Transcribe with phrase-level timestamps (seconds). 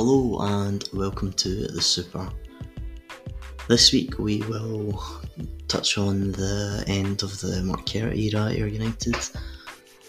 [0.00, 2.30] Hello and welcome to the Super.
[3.66, 5.02] This week we will
[5.66, 9.16] touch on the end of the Mark Kerr era at United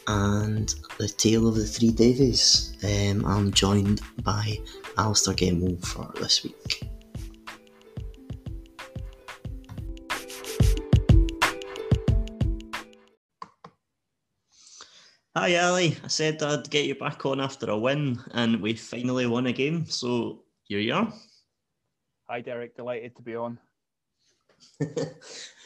[0.06, 2.78] and the tale of the three Davies.
[2.84, 4.60] Um, I'm joined by
[5.00, 6.88] Alistair Gemmell for this week.
[15.40, 19.26] Hi Ali, I said I'd get you back on after a win, and we finally
[19.26, 19.86] won a game.
[19.86, 21.14] So here you are.
[22.30, 23.58] Hi Derek, delighted to be on.
[24.82, 24.86] uh,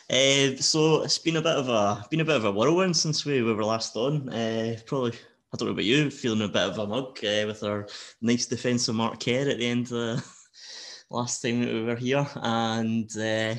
[0.57, 3.41] so it's been a bit of a been a bit of a whirlwind since we,
[3.41, 4.29] we were last on.
[4.29, 5.13] Uh, probably
[5.51, 7.87] I don't know about you, feeling a bit of a mug uh, with our
[8.21, 10.23] nice defensive Mark Kerr at the end of the
[11.09, 13.55] last time that we were here, and uh,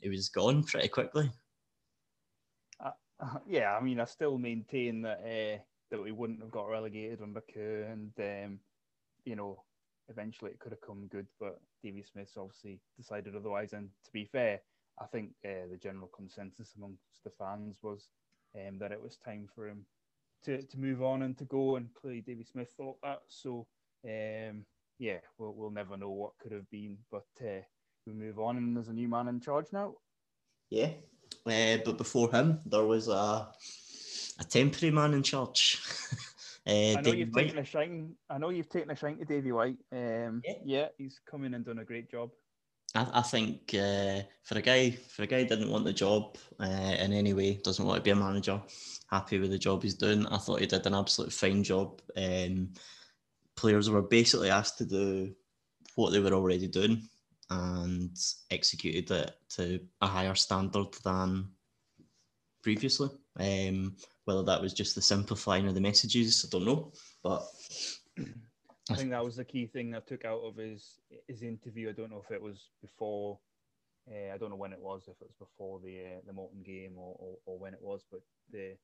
[0.00, 1.28] it was gone pretty quickly.
[3.46, 7.42] yeah, I mean, I still maintain that uh, that we wouldn't have got relegated under
[7.42, 8.60] Kerr, and um,
[9.24, 9.62] you know,
[10.08, 13.72] eventually it could have come good, but Davy Smith obviously decided otherwise.
[13.72, 14.60] And to be fair,
[15.00, 18.10] I think uh, the general consensus amongst the fans was
[18.54, 19.84] um, that it was time for him
[20.44, 23.20] to, to move on and to go, and clearly Davy Smith thought that.
[23.28, 23.66] So
[24.04, 24.64] um,
[24.98, 27.62] yeah, we'll we'll never know what could have been, but uh,
[28.06, 29.94] we move on, and there's a new man in charge now.
[30.70, 30.90] Yeah,
[31.46, 33.48] uh, but before him, there was a
[34.40, 35.78] a temporary man in charge.
[36.66, 37.42] uh, I know Davey you've White.
[37.42, 38.14] taken a shine.
[38.28, 39.76] I know you've taken a shine to Davie White.
[39.92, 40.54] Um, yeah.
[40.64, 42.30] yeah, he's come in and done a great job.
[42.94, 46.94] I, I think uh, for a guy for a guy didn't want the job uh,
[46.98, 48.60] in any way, doesn't want to be a manager,
[49.10, 50.26] happy with the job he's doing.
[50.26, 52.00] I thought he did an absolute fine job.
[52.16, 52.72] Um,
[53.56, 55.34] players were basically asked to do
[55.96, 57.02] what they were already doing
[57.50, 58.16] and
[58.50, 61.48] executed it to a higher standard than
[62.62, 63.10] previously.
[63.38, 66.92] Um, whether that was just the simplifying of the messages, I don't know.
[67.22, 67.46] But
[68.90, 71.88] I think that was the key thing I took out of his his interview.
[71.88, 73.38] I don't know if it was before.
[74.10, 76.62] Uh, I don't know when it was, if it was before the uh, the Morton
[76.62, 78.20] game or, or, or, when it was, but
[78.50, 78.76] the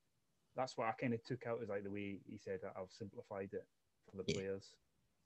[0.55, 3.51] that's what I kind of took out is like the way he said I've simplified
[3.53, 3.67] it
[4.11, 4.35] for the yeah.
[4.35, 4.75] players,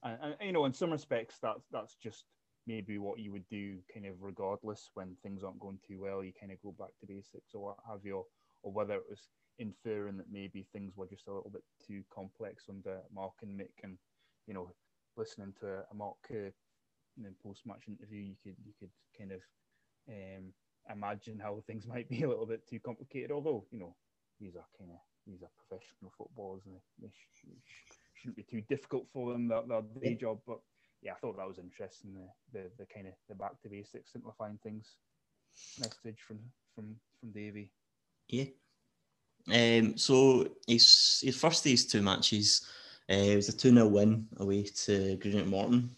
[0.02, 2.24] and, and, you know in some respects that's that's just
[2.70, 6.22] maybe what you would do kind of regardless when things aren't going too well.
[6.22, 8.24] You kind of go back to basics or what have you,
[8.62, 12.64] or whether it was inferring that maybe things were just a little bit too complex
[12.68, 13.98] under Mark and Mick, and
[14.46, 14.70] you know,
[15.16, 16.50] listening to a Mark uh,
[17.42, 19.40] post match interview, you could you could kind of
[20.08, 20.52] um,
[20.92, 23.32] imagine how things might be a little bit too complicated.
[23.32, 23.96] Although you know,
[24.40, 28.44] these are kind of these are professional footballers, and they, they sh- sh- shouldn't be
[28.44, 29.48] too difficult for them.
[29.48, 30.60] That their day job, but
[31.02, 32.14] yeah, I thought that was interesting.
[32.14, 34.96] The the, the kind of the back to basics, simplifying things
[35.78, 36.38] message from
[36.74, 37.72] from from Davy.
[38.28, 38.44] Yeah.
[39.52, 39.96] Um.
[39.96, 42.66] So his his first these two matches,
[43.10, 45.90] uh, it was a two 0 win away to Greenock Morton.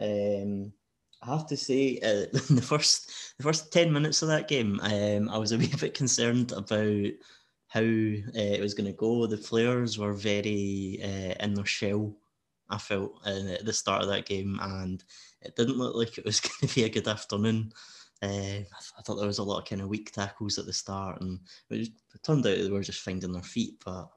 [0.00, 0.72] Um.
[1.22, 5.28] I have to say, uh, the first the first ten minutes of that game, um,
[5.28, 7.12] I was a wee bit concerned about
[7.68, 7.84] how uh,
[8.34, 9.26] it was going to go.
[9.26, 12.16] The players were very uh, in their shell
[12.70, 15.02] I felt at the start of that game, and
[15.42, 17.72] it didn't look like it was going to be a good afternoon.
[18.22, 18.62] Uh,
[18.98, 21.40] I, thought there was a lot of kind of weak tackles at the start, and
[21.70, 23.82] it, it turned out they were just finding their feet.
[23.84, 24.10] But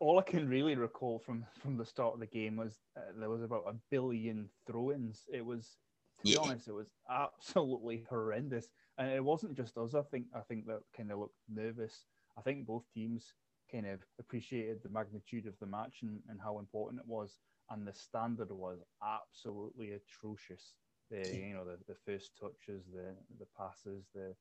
[0.00, 3.28] all I can really recall from from the start of the game was uh, there
[3.28, 5.24] was about a billion throw-ins.
[5.32, 5.76] It was,
[6.18, 6.38] to be yeah.
[6.40, 8.68] honest, it was absolutely horrendous,
[8.98, 9.94] and it wasn't just us.
[9.94, 12.06] I think I think that kind of looked nervous.
[12.38, 13.34] I think both teams
[13.70, 17.36] kind of appreciated the magnitude of the match and, and how important it was.
[17.70, 20.74] And the standard was absolutely atrocious.
[21.10, 24.34] The you know the, the first touches, the the passes, the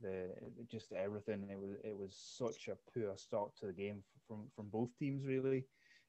[0.00, 0.28] the
[0.70, 1.48] just everything.
[1.50, 5.24] It was it was such a poor start to the game from from both teams.
[5.26, 5.64] Really,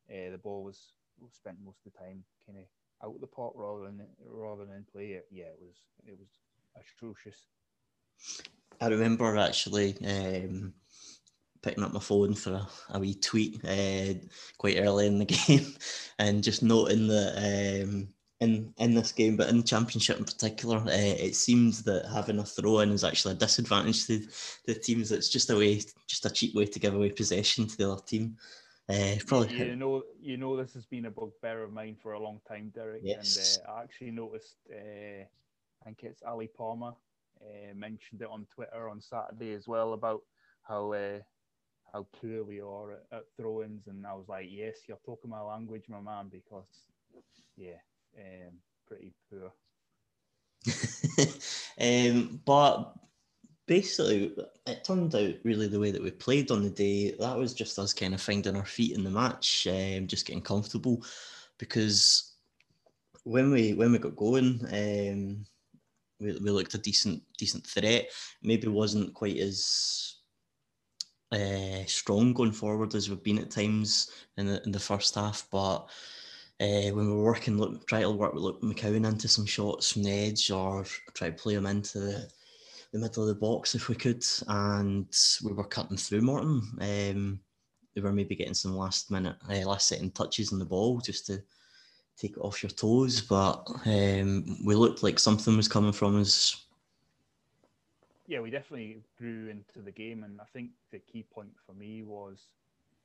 [0.10, 0.94] uh, the ball was
[1.32, 2.66] spent most of the time kind of
[3.08, 5.28] out the pot rather than rather than play it.
[5.32, 6.30] Yeah, it was it was
[6.78, 7.48] atrocious.
[8.82, 10.74] I remember actually um,
[11.62, 14.14] picking up my phone for a, a wee tweet uh,
[14.58, 15.74] quite early in the game
[16.20, 18.08] and just noting that um,
[18.40, 22.44] in in this game, but in championship in particular, uh, it seems that having a
[22.44, 24.20] throw in is actually a disadvantage to
[24.66, 25.12] the teams.
[25.12, 28.02] It's just a way, just a cheap way to give away possession to the other
[28.02, 28.38] team.
[28.90, 32.20] Uh, probably you know, you know, this has been a bugbear of mine for a
[32.20, 33.02] long time, Derek.
[33.04, 33.58] Yes.
[33.58, 34.56] And uh, I actually noticed.
[34.70, 35.24] Uh,
[35.82, 36.94] I think it's Ali Palmer
[37.42, 40.22] uh, mentioned it on Twitter on Saturday as well about
[40.64, 41.20] how uh,
[41.92, 45.42] how poor we are at, at throw-ins, and I was like, yes, you're talking my
[45.42, 46.88] language, my man, because
[47.58, 47.80] yeah,
[48.18, 48.54] um,
[48.88, 49.52] pretty poor.
[51.82, 52.94] um, but
[53.68, 54.36] basically,
[54.66, 57.16] it turned out really the way that we played on the day.
[57.20, 60.42] That was just us kind of finding our feet in the match, um, just getting
[60.42, 61.04] comfortable,
[61.58, 62.36] because
[63.24, 65.46] when we when we got going, um,
[66.20, 68.10] we, we looked a decent decent threat.
[68.42, 70.21] Maybe wasn't quite as
[71.32, 75.48] uh, strong going forward as we've been at times in the in the first half,
[75.52, 75.88] but.
[76.60, 79.92] Uh, when we were working, look, try to work with Luke McCowan into some shots
[79.92, 80.86] from the edge, or
[81.16, 82.30] try to play him into the,
[82.94, 85.08] the middle of the box if we could, and
[85.44, 86.62] we were cutting through Morton.
[86.80, 87.40] Um,
[87.96, 91.26] we were maybe getting some last minute, uh, last second touches on the ball just
[91.26, 91.42] to
[92.16, 96.66] take it off your toes, but um, we looked like something was coming from us.
[98.32, 102.02] Yeah, we definitely grew into the game, and I think the key point for me
[102.02, 102.40] was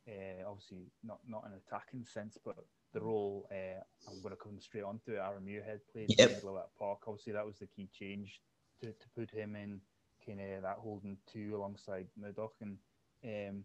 [0.06, 2.54] uh, obviously not not an attacking sense, but
[2.94, 3.48] the role.
[3.50, 5.18] Uh, I'm going to come straight onto it.
[5.18, 6.20] Aaron Muirhead played yep.
[6.20, 7.00] in the middle of that park.
[7.08, 8.40] Obviously, that was the key change
[8.80, 9.80] to, to put him in
[10.24, 12.78] kind of that holding two alongside Murdoch, and
[13.24, 13.64] um,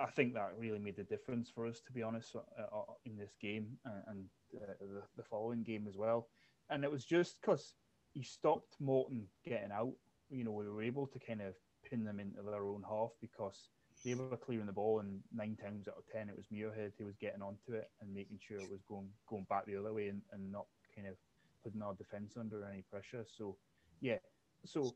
[0.00, 3.18] I think that really made the difference for us, to be honest, uh, uh in
[3.18, 4.24] this game and
[4.56, 6.28] uh, the, the following game as well.
[6.70, 7.74] And it was just because
[8.14, 9.92] he stopped Morton getting out.
[10.30, 11.54] You know, we were able to kind of
[11.88, 13.68] pin them into their own half because
[14.04, 17.06] they were clearing the ball, and nine times out of ten, it was Muirhead who
[17.06, 20.08] was getting onto it and making sure it was going going back the other way
[20.08, 21.14] and, and not kind of
[21.62, 23.24] putting our defence under any pressure.
[23.36, 23.56] So,
[24.00, 24.18] yeah,
[24.64, 24.94] so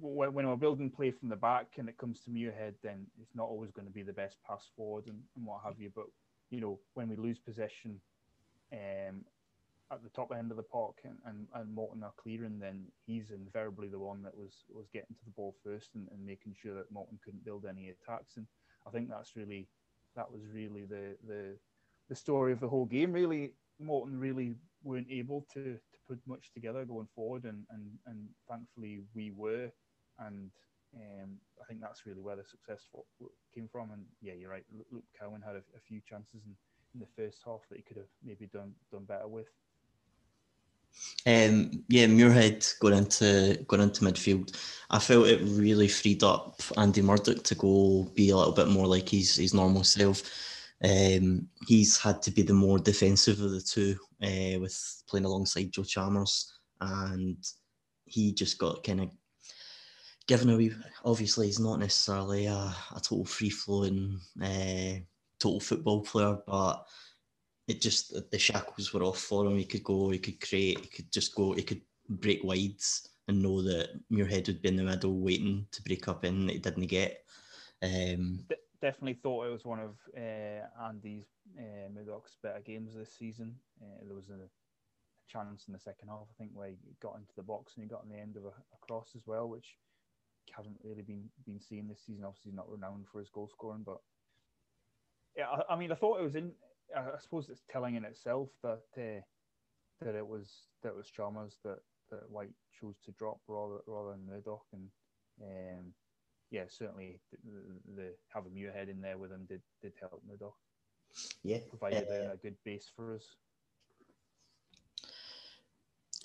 [0.00, 3.34] when, when we're building play from the back and it comes to Muirhead, then it's
[3.34, 5.90] not always going to be the best pass forward and, and what have you.
[5.94, 6.06] But
[6.50, 8.00] you know, when we lose possession
[8.72, 9.24] um,
[9.92, 13.30] at the top end of the park and, and, and Morton are clearing, then he's
[13.30, 16.74] invariably the one that was was getting to the ball first and, and making sure
[16.74, 18.36] that Morton couldn't build any attacks.
[18.36, 18.46] And
[18.86, 19.68] I think that's really
[20.16, 21.56] that was really the the
[22.08, 23.12] the story of the whole game.
[23.12, 28.28] Really, Morton really weren't able to, to put much together going forward, and, and, and
[28.48, 29.70] thankfully we were.
[30.18, 30.50] And
[30.94, 32.86] um, I think that's really where the success
[33.54, 33.90] came from.
[33.92, 34.64] And yeah, you're right.
[34.90, 36.54] Luke Cowan had a, a few chances in,
[36.94, 39.48] in the first half that he could have maybe done done better with.
[41.26, 44.56] Um, yeah, Muirhead going into going into midfield,
[44.90, 48.86] I felt it really freed up Andy Murdoch to go be a little bit more
[48.86, 50.22] like his his normal self.
[50.82, 55.72] Um, he's had to be the more defensive of the two uh, with playing alongside
[55.72, 57.36] Joe Chalmers, and
[58.06, 59.10] he just got kind of
[60.26, 60.72] given away.
[61.04, 65.00] Obviously, he's not necessarily a, a total free flowing, uh,
[65.38, 66.86] total football player, but
[67.70, 69.56] it just the shackles were off for him.
[69.56, 73.40] He could go, he could create, he could just go, he could break wides and
[73.40, 76.58] know that Muirhead would be in the middle waiting to break up in that he
[76.58, 77.24] didn't get.
[77.82, 78.44] Um,
[78.80, 81.28] definitely thought it was one of uh, Andy's
[81.58, 83.54] uh, Murdoch's better games this season.
[83.80, 84.48] Uh, there was a, a,
[85.28, 87.88] chance in the second half, I think, where he got into the box and he
[87.88, 89.76] got on the end of a, a cross as well, which
[90.56, 92.24] hasn't really been been seen this season.
[92.24, 94.00] Obviously, he's not renowned for his goal scoring, but
[95.36, 96.50] yeah, I, I, mean, I thought it was in.
[96.96, 99.20] I suppose it's telling in itself that uh,
[100.02, 101.78] that it was that it was Chalmers that
[102.10, 104.88] that White chose to drop rather rather than Murdoch, and
[105.42, 105.92] um,
[106.50, 110.56] yeah, certainly the, the, having Muirhead in there with him did did help Murdoch.
[111.42, 113.36] Yeah, provided uh, a, a, good base for us.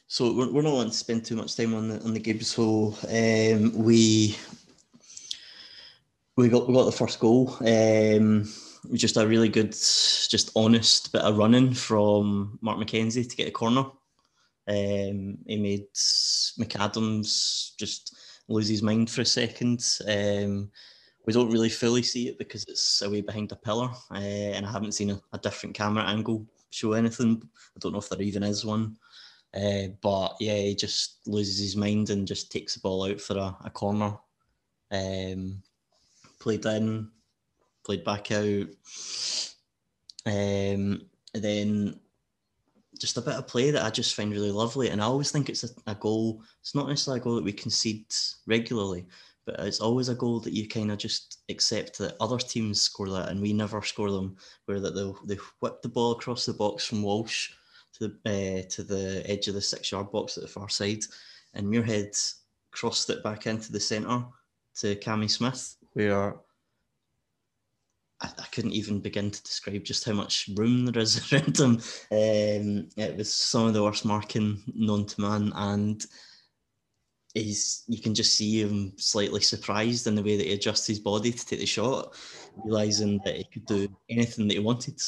[0.07, 2.41] So we're, we're not going to spend too much time on the on the game.
[2.41, 4.35] So um, we
[6.35, 7.57] we got we got the first goal.
[7.61, 8.47] Um,
[8.93, 13.51] just a really good, just honest bit of running from Mark McKenzie to get a
[13.51, 13.85] corner.
[14.67, 19.83] Um, he made McAdams just lose his mind for a second.
[20.07, 20.71] Um,
[21.25, 24.71] we don't really fully see it because it's away behind a pillar, uh, and I
[24.71, 27.41] haven't seen a, a, different camera angle show anything.
[27.43, 28.97] I don't know if there even is one.
[29.55, 33.37] Uh, but yeah, he just loses his mind and just takes the ball out for
[33.37, 34.17] a, a corner.
[34.91, 35.63] Um,
[36.39, 37.09] played in,
[37.85, 38.67] played back out.
[40.25, 41.01] Um,
[41.33, 41.99] then
[42.99, 44.89] just a bit of play that I just find really lovely.
[44.89, 46.41] And I always think it's a, a goal.
[46.61, 48.05] It's not necessarily a goal that we concede
[48.47, 49.05] regularly,
[49.45, 53.09] but it's always a goal that you kind of just accept that other teams score
[53.09, 54.37] that and we never score them.
[54.65, 57.51] Where that they they whip the ball across the box from Walsh
[57.93, 61.03] to the uh, to the edge of the six yard box at the far side,
[61.53, 62.33] and Muirhead
[62.71, 64.23] crossed it back into the centre
[64.75, 66.35] to Cammy Smith, where
[68.21, 71.81] I, I, couldn't even begin to describe just how much room there is around him.
[72.11, 76.05] Um, it was some of the worst marking known to man, and
[77.33, 80.99] he's you can just see him slightly surprised in the way that he adjusts his
[80.99, 82.15] body to take the shot,
[82.63, 84.99] realizing that he could do anything that he wanted.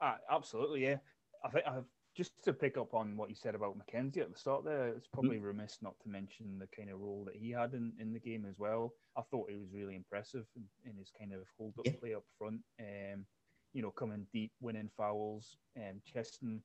[0.00, 0.96] Uh, absolutely, yeah.
[1.44, 1.84] I think I've
[2.18, 5.06] just to pick up on what you said about McKenzie at the start there, it's
[5.06, 5.46] probably mm-hmm.
[5.46, 8.44] remiss not to mention the kind of role that he had in, in the game
[8.44, 8.92] as well.
[9.16, 11.92] I thought he was really impressive in, in his kind of hold up yeah.
[12.00, 12.58] play up front.
[12.80, 13.24] Um,
[13.72, 16.60] you know, coming deep, winning fouls, and um, chesting,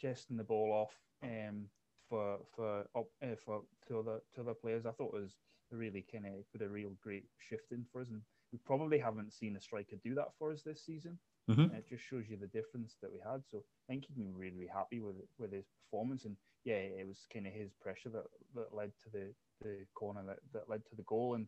[0.00, 1.66] chesting the ball off um,
[2.08, 4.86] for for up uh, for to other to other players.
[4.86, 5.34] I thought was
[5.70, 9.34] really kind of put a real great shift in for us, and we probably haven't
[9.34, 11.18] seen a striker do that for us this season.
[11.48, 11.74] Mm-hmm.
[11.74, 13.42] It just shows you the difference that we had.
[13.50, 16.24] So I think he can be really, really happy with with his performance.
[16.24, 18.24] And yeah, it was kind of his pressure that,
[18.54, 21.34] that led to the, the corner that, that led to the goal.
[21.34, 21.46] And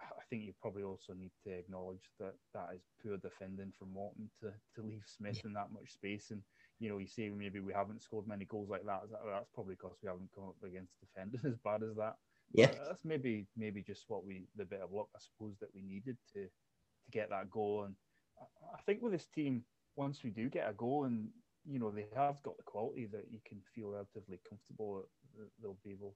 [0.00, 4.30] I think you probably also need to acknowledge that that is poor defending from Morton
[4.40, 5.48] to, to leave Smith yeah.
[5.48, 6.30] in that much space.
[6.30, 6.42] And
[6.78, 9.02] you know, you say maybe we haven't scored many goals like that.
[9.10, 12.14] That's probably because we haven't come up against defenders as bad as that.
[12.52, 15.82] Yeah, that's maybe maybe just what we the bit of luck I suppose that we
[15.82, 17.84] needed to to get that goal.
[17.84, 17.94] And
[18.40, 19.64] I think with this team,
[19.96, 21.28] once we do get a goal, and
[21.64, 25.78] you know they have got the quality that you can feel relatively comfortable that they'll
[25.84, 26.14] be able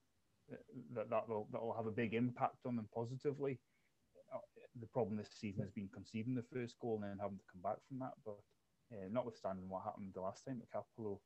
[0.95, 3.59] that that will that will have a big impact on them positively.
[4.33, 4.39] Uh,
[4.81, 7.63] the problem this season has been conceding the first goal and then having to come
[7.63, 8.13] back from that.
[8.25, 8.39] But
[8.93, 11.19] uh, notwithstanding what happened the last time at Cappielow,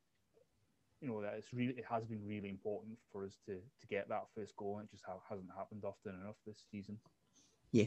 [1.01, 4.07] you know that it's really it has been really important for us to to get
[4.09, 6.97] that first goal, and it just ha- hasn't happened often enough this season.
[7.73, 7.85] Yeah,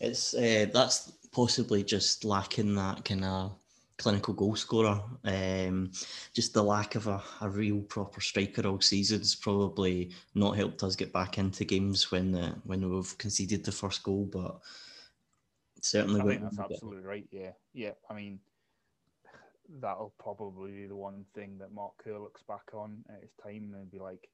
[0.00, 3.52] it's uh, that's possibly just lacking that kind of
[3.98, 5.00] clinical goal scorer.
[5.24, 5.92] Um,
[6.32, 10.82] just the lack of a, a real proper striker all season has probably not helped
[10.82, 14.24] us get back into games when the, when we've conceded the first goal.
[14.24, 14.58] But
[15.82, 17.26] certainly, I think that's absolutely right.
[17.30, 17.92] Yeah, yeah.
[18.08, 18.40] I mean,
[19.80, 23.74] that'll probably be the one thing that Mark Kerr looks back on at his time
[23.74, 24.30] and be like,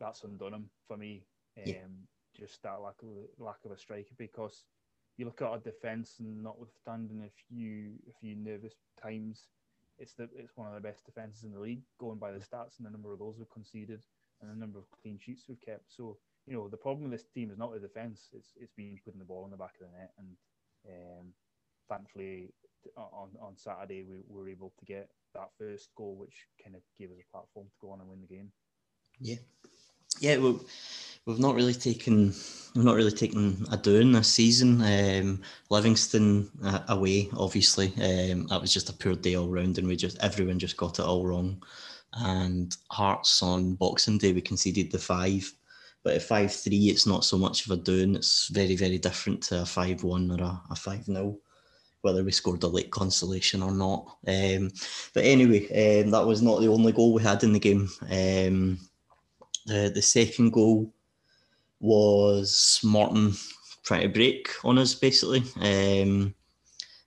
[0.00, 1.26] "That's undone him for me."
[1.58, 1.74] Um, yeah
[2.38, 4.64] just that lack of lack of a striker because
[5.16, 9.48] you look at our defence and notwithstanding a few a few nervous times,
[9.98, 12.78] it's the it's one of the best defences in the league, going by the stats
[12.78, 14.02] and the number of goals we've conceded
[14.40, 15.84] and the number of clean sheets we've kept.
[15.88, 18.98] So you know the problem with this team is not the defence; it's it's been
[19.04, 20.12] putting the ball in the back of the net.
[20.18, 20.36] And
[20.88, 21.32] um,
[21.88, 22.52] thankfully,
[22.96, 27.10] on on Saturday we were able to get that first goal, which kind of gave
[27.10, 28.52] us a platform to go on and win the game.
[29.20, 29.36] Yeah,
[30.20, 30.36] yeah.
[30.36, 30.60] Well,
[31.26, 32.32] we've not really taken
[32.74, 34.80] we've not really taken a down this season.
[34.82, 39.88] Um, Livingston uh, away, obviously, um, that was just a poor day all round, and
[39.88, 41.62] we just everyone just got it all wrong.
[42.12, 45.52] And Hearts on Boxing Day, we conceded the five,
[46.04, 48.14] but at five three, it's not so much of a down.
[48.16, 51.38] It's very very different to a five one or a, a five 0
[52.02, 54.06] whether we scored a late consolation or not.
[54.28, 54.70] Um,
[55.12, 55.64] but anyway,
[56.04, 57.88] um, that was not the only goal we had in the game.
[58.02, 58.78] Um,
[59.66, 60.94] the the second goal
[61.86, 63.34] was Morton
[63.84, 65.42] trying to break on us basically.
[65.60, 66.34] Um,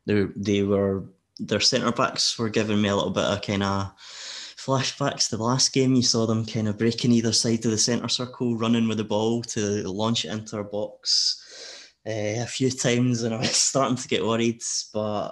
[0.06, 1.04] they they were
[1.38, 5.74] their centre backs were giving me a little bit of kind of flashbacks the last
[5.74, 5.96] game.
[5.96, 9.04] You saw them kind of breaking either side of the centre circle, running with the
[9.04, 13.98] ball to launch it into our box uh, a few times, and I was starting
[13.98, 14.62] to get worried.
[14.94, 15.32] But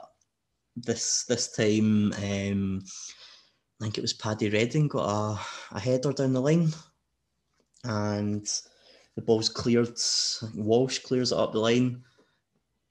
[0.76, 2.84] this this time, um,
[3.80, 5.40] I think it was Paddy Reading got a,
[5.76, 6.70] a header down the line,
[7.86, 8.48] and
[9.18, 10.00] the ball's cleared.
[10.56, 12.04] Walsh clears it up the line.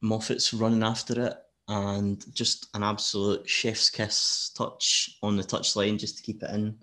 [0.03, 1.35] Moffat's running after it,
[1.69, 6.77] and just an absolute chef's kiss touch on the touchline just to keep it in.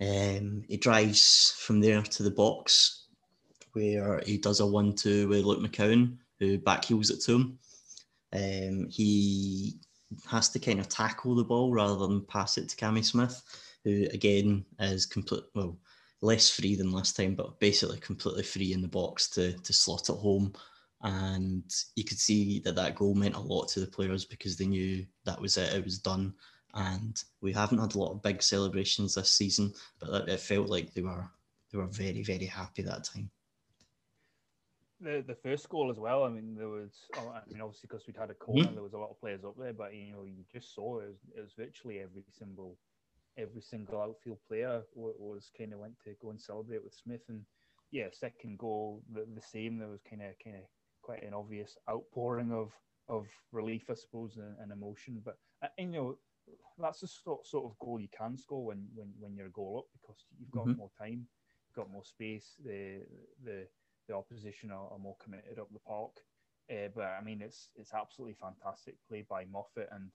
[0.00, 3.06] Um, he drives from there to the box
[3.72, 7.58] where he does a one-two with Luke McCowan, who backheels it to him.
[8.32, 9.74] Um, he
[10.30, 13.42] has to kind of tackle the ball rather than pass it to Cammy Smith,
[13.82, 15.76] who again is complete well
[16.22, 20.08] less free than last time, but basically completely free in the box to to slot
[20.08, 20.54] it home.
[21.02, 21.64] And
[21.96, 25.04] you could see that that goal meant a lot to the players because they knew
[25.24, 26.32] that was it; it was done.
[26.74, 30.94] And we haven't had a lot of big celebrations this season, but it felt like
[30.94, 31.28] they were
[31.70, 33.30] they were very very happy that time.
[35.00, 36.22] The the first goal as well.
[36.22, 36.92] I mean, there was.
[37.16, 38.74] Oh, I mean, obviously because we'd had a corner, mm-hmm.
[38.74, 41.08] there was a lot of players up there, but you know, you just saw it
[41.08, 42.76] was, it was virtually every single
[43.38, 47.22] every single outfield player was kind of went to go and celebrate with Smith.
[47.28, 47.42] And
[47.90, 49.78] yeah, second goal the, the same.
[49.78, 50.62] There was kind of kind of
[51.02, 52.72] quite an obvious outpouring of
[53.08, 55.20] of relief, I suppose, and, and emotion.
[55.24, 56.18] But uh, you know,
[56.78, 59.84] that's the sort, sort of goal you can score when when when you're a goal
[59.84, 60.78] up because you've got mm-hmm.
[60.78, 61.26] more time,
[61.68, 62.54] you've got more space.
[62.64, 63.00] The
[63.44, 63.66] the
[64.08, 66.12] the opposition are, are more committed up the park.
[66.70, 70.10] Uh, but I mean, it's it's absolutely fantastic play by Moffat and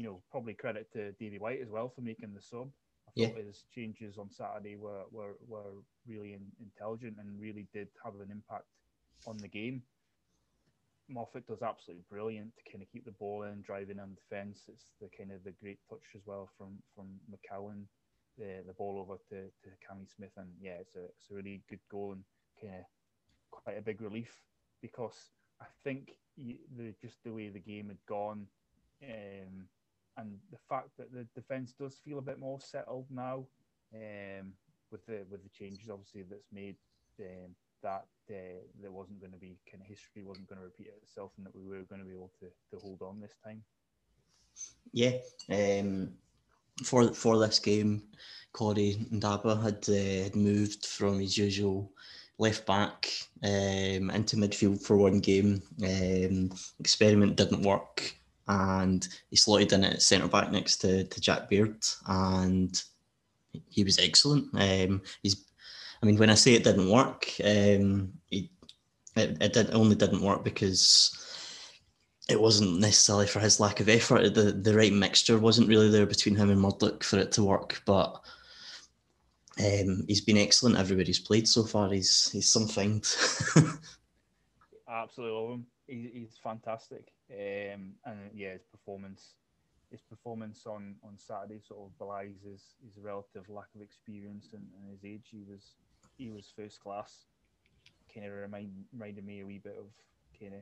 [0.00, 2.70] you know, probably credit to Davie White as well for making the sub.
[3.06, 3.44] I thought yeah.
[3.44, 5.74] his changes on Saturday were were, were
[6.08, 8.64] really in, intelligent and really did have an impact
[9.26, 9.82] on the game.
[11.10, 14.62] Moffat does absolutely brilliant to kind of keep the ball in, driving on defence.
[14.68, 17.84] It's the kind of the great touch as well from from McCowan,
[18.38, 21.60] the the ball over to, to Cammy Smith, and yeah, it's a it's a really
[21.68, 22.24] good goal and
[22.58, 22.84] kind of
[23.50, 24.32] quite a big relief
[24.80, 25.30] because
[25.60, 28.46] I think the just the way the game had gone
[29.02, 29.68] um,
[30.16, 33.46] and the fact that the defence does feel a bit more settled now,
[33.94, 34.52] um,
[34.90, 36.76] with the with the changes obviously that's made,
[37.20, 40.92] um, that uh, there wasn't going to be kind of history wasn't going to repeat
[41.02, 43.62] itself, and that we were going to be able to to hold on this time.
[44.92, 45.18] Yeah,
[45.50, 46.10] um,
[46.84, 48.02] for for this game,
[48.52, 51.92] Corrie Ndaba had uh, had moved from his usual
[52.38, 53.06] left back
[53.44, 55.62] um, into midfield for one game.
[55.84, 58.14] Um, experiment didn't work,
[58.50, 62.82] and he slotted in at centre back next to, to Jack Baird, and
[63.68, 64.48] he was excellent.
[64.54, 65.44] Um, he's,
[66.02, 68.50] I mean, when I say it didn't work, um, he,
[69.14, 71.16] it, it did, only didn't work because
[72.28, 74.34] it wasn't necessarily for his lack of effort.
[74.34, 77.82] The the right mixture wasn't really there between him and Murdoch for it to work.
[77.86, 78.20] But
[79.58, 80.76] um, he's been excellent
[81.06, 81.90] he's played so far.
[81.90, 83.02] He's he's something.
[84.90, 85.66] I absolutely love him.
[85.86, 87.12] He, he's fantastic.
[87.30, 89.34] Um, and yeah, his performance,
[89.90, 94.66] his performance on, on Saturday sort of belies his, his relative lack of experience and,
[94.80, 95.28] and his age.
[95.30, 95.76] He was
[96.16, 97.26] he was first class.
[98.12, 99.86] Kind of remind, reminded me a wee bit of
[100.38, 100.60] kind of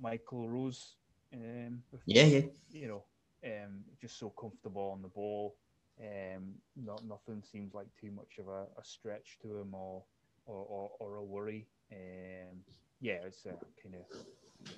[0.00, 0.96] Michael Rose.
[1.34, 2.40] Um, before, yeah, yeah.
[2.70, 3.04] You know,
[3.44, 5.56] um, just so comfortable on the ball.
[6.00, 10.02] Um, not nothing seems like too much of a, a stretch to him or
[10.46, 11.68] or, or, or a worry.
[11.92, 12.58] Um,
[13.02, 14.06] yeah, it's uh, kind of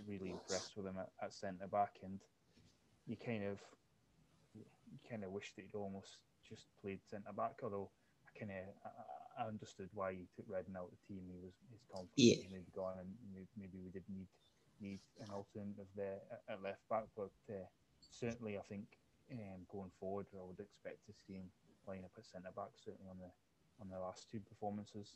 [0.09, 2.19] really impressed with him at, at centre back, and
[3.07, 3.61] you kind of
[4.57, 4.65] you
[5.05, 7.61] kind of wish that he'd almost just played centre back.
[7.63, 7.93] Although
[8.25, 11.29] I kind of I, I, understood why he took Reading out of the team.
[11.29, 12.49] He was his confidence yeah.
[12.49, 13.13] maybe gone, and
[13.61, 14.33] maybe we did need
[14.81, 17.05] need an alternative there at left back.
[17.13, 17.69] But uh,
[18.01, 18.89] certainly, I think
[19.37, 21.53] um, going forward, I would expect to see him
[21.85, 22.73] line up at centre back.
[22.81, 23.29] Certainly on the
[23.85, 25.13] on the last two performances.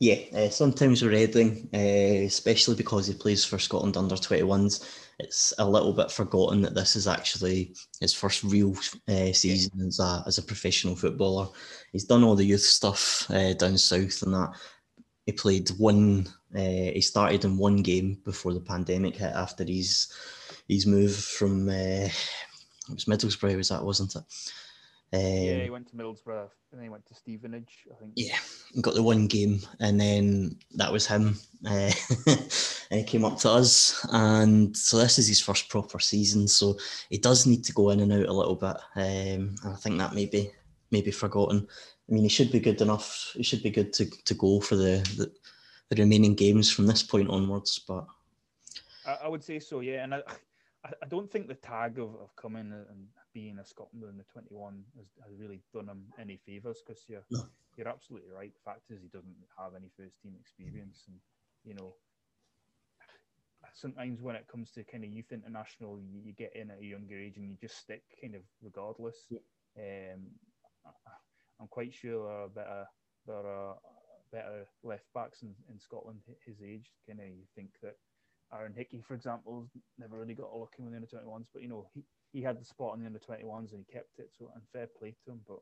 [0.00, 4.88] Yeah, uh, sometimes with Reading, uh, especially because he plays for Scotland under 21s,
[5.18, 8.76] it's a little bit forgotten that this is actually his first real
[9.08, 9.86] uh, season yeah.
[9.86, 11.48] as, a, as a professional footballer.
[11.90, 14.52] He's done all the youth stuff uh, down south and that.
[15.26, 20.12] He played one, uh, he started in one game before the pandemic hit after his,
[20.68, 24.22] his move from, uh, it was Middlesbrough, was that, wasn't it?
[25.12, 28.12] Um, yeah, he went to Middlesbrough and then he went to Stevenage, I think.
[28.14, 28.36] Yeah,
[28.82, 31.38] got the one game, and then that was him.
[31.66, 31.90] Uh,
[32.26, 36.46] and he came up to us, and so this is his first proper season.
[36.46, 36.76] So
[37.08, 39.98] he does need to go in and out a little bit, um, and I think
[39.98, 40.50] that may be
[40.90, 41.66] maybe forgotten.
[42.08, 43.32] I mean, he should be good enough.
[43.34, 45.32] He should be good to, to go for the, the,
[45.90, 47.78] the remaining games from this point onwards.
[47.86, 48.06] But
[49.06, 50.04] I, I would say so, yeah.
[50.04, 50.22] And I,
[50.84, 53.06] I don't think the tag of, of coming and
[53.38, 57.22] being a Scotland in the 21 has, has really done him any favours because you're,
[57.30, 57.44] no.
[57.76, 58.52] you're absolutely right.
[58.52, 61.04] The fact is, he doesn't have any first team experience.
[61.06, 61.16] And,
[61.64, 61.94] you know,
[63.74, 66.84] sometimes when it comes to kind of youth international, you, you get in at a
[66.84, 69.16] younger age and you just stick kind of regardless.
[69.30, 69.46] Yeah.
[69.78, 70.26] Um,
[70.84, 72.86] I, am quite sure there are better,
[73.24, 73.76] there are
[74.32, 76.90] better left backs in, in Scotland his age.
[77.06, 77.94] Kind of you think that
[78.52, 81.62] Aaron Hickey, for example, never really got a look in with the under 21s, but
[81.62, 84.30] you know, he, he had the spot on the under 21s and he kept it.
[84.38, 85.40] So, and fair play to him.
[85.46, 85.60] But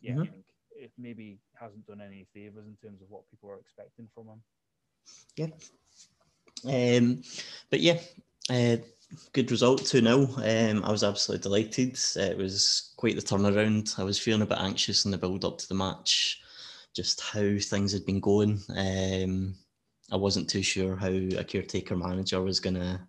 [0.00, 0.22] yeah, mm-hmm.
[0.22, 4.08] I think it maybe hasn't done any favors in terms of what people are expecting
[4.14, 4.42] from him.
[5.36, 5.46] Yeah.
[6.64, 7.22] Um,
[7.70, 7.98] but yeah,
[8.50, 8.76] uh,
[9.32, 10.28] good result 2 0.
[10.36, 11.98] Um, I was absolutely delighted.
[12.16, 13.98] It was quite the turnaround.
[13.98, 16.40] I was feeling a bit anxious in the build up to the match,
[16.94, 18.60] just how things had been going.
[18.76, 19.54] Um,
[20.10, 23.06] I wasn't too sure how a caretaker manager was gonna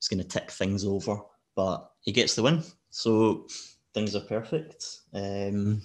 [0.00, 1.20] was gonna tick things over
[1.58, 2.62] but he gets the win.
[2.90, 3.48] So
[3.92, 5.00] things are perfect.
[5.12, 5.82] Um,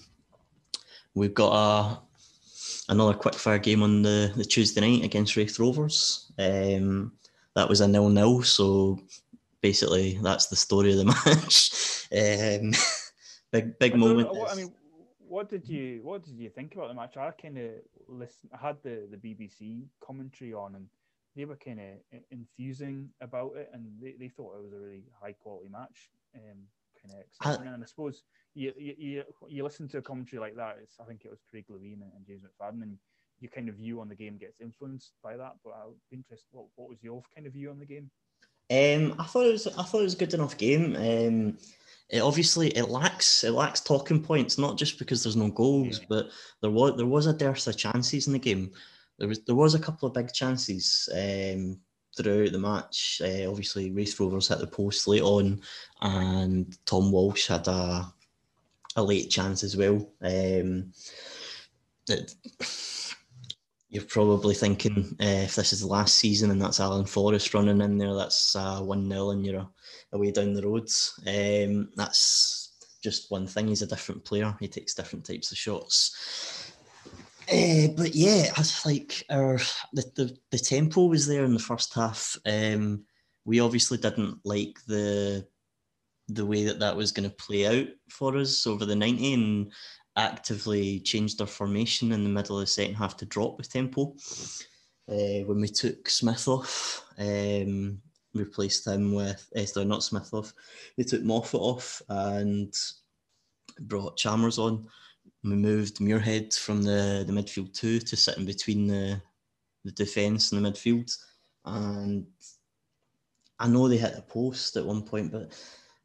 [1.16, 2.00] we've got a
[2.90, 6.32] another quickfire game on the, the Tuesday night against Raith Rovers.
[6.38, 7.14] Um,
[7.56, 9.00] that was a nil nil, so
[9.62, 12.06] basically that's the story of the match.
[12.14, 12.74] Um,
[13.52, 14.30] big big moment.
[14.30, 14.72] What, I mean,
[15.28, 17.18] what did you what did you think about the match?
[17.18, 17.72] I kind of
[18.08, 18.48] listen.
[18.54, 20.86] I had the the BBC commentary on and
[21.36, 25.04] they were kind of enthusing about it, and they, they thought it was a really
[25.22, 26.10] high quality match.
[26.36, 26.60] Um,
[27.02, 28.24] kind of exciting, I, and I suppose
[28.56, 30.78] you, you you listen to a commentary like that.
[30.82, 32.98] It's I think it was Craig Levein and, and James McFadden, and
[33.40, 35.54] your kind of view on the game gets influenced by that.
[35.64, 36.48] But I'd be interested.
[36.52, 38.10] What, what was your kind of view on the game?
[38.72, 40.96] Um, I thought it was I thought it was a good enough game.
[40.96, 41.58] Um,
[42.10, 46.06] it obviously it lacks it lacks talking points, not just because there's no goals, yeah.
[46.10, 46.30] but
[46.62, 48.72] there was there was a dearth of chances in the game
[49.20, 51.80] there was there was a couple of big chances um,
[52.16, 53.22] throughout the match.
[53.24, 55.62] Uh, obviously, Raith Rovers hit the post late on,
[56.02, 58.12] and Tom Walsh had a
[58.96, 60.10] a late chance as well.
[60.22, 60.92] Um,
[62.10, 62.36] it,
[63.94, 67.80] you're probably thinking uh, if this is the last season and that's Alan Forrest running
[67.80, 69.70] in there, that's uh, 1 0 and you're
[70.12, 71.20] away down the roads.
[71.28, 72.72] Um, that's
[73.04, 73.68] just one thing.
[73.68, 76.63] He's a different player, he takes different types of shots.
[77.54, 78.52] Uh, but yeah,
[78.84, 79.60] like our
[79.94, 82.36] the, the, the tempo was there in the first half.
[82.48, 83.04] Um,
[83.46, 85.46] we obviously didn't like the
[86.30, 89.72] the way that that was going to play out for us over the 90 and
[90.16, 94.16] actively changed our formation in the middle of the second half to drop with tempo.
[95.12, 98.00] Uh, when we took Smith off, um,
[98.34, 100.54] replaced him with, uh, sorry, not Smith off,
[100.98, 102.74] they took Moffat off and
[103.82, 104.88] brought Chalmers on.
[105.44, 109.22] We moved Muirhead from the, the midfield two to sit in between the,
[109.84, 111.16] the defence and the midfield.
[111.66, 112.26] And
[113.60, 115.52] I know they hit a post at one point, but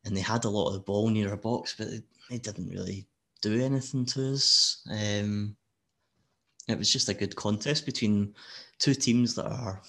[0.05, 2.69] and they had a lot of the ball near our box, but they, they didn't
[2.69, 3.07] really
[3.43, 4.83] do anything to us.
[4.91, 5.57] Um,
[6.69, 8.35] it was just a good contest between
[8.79, 9.81] two teams that are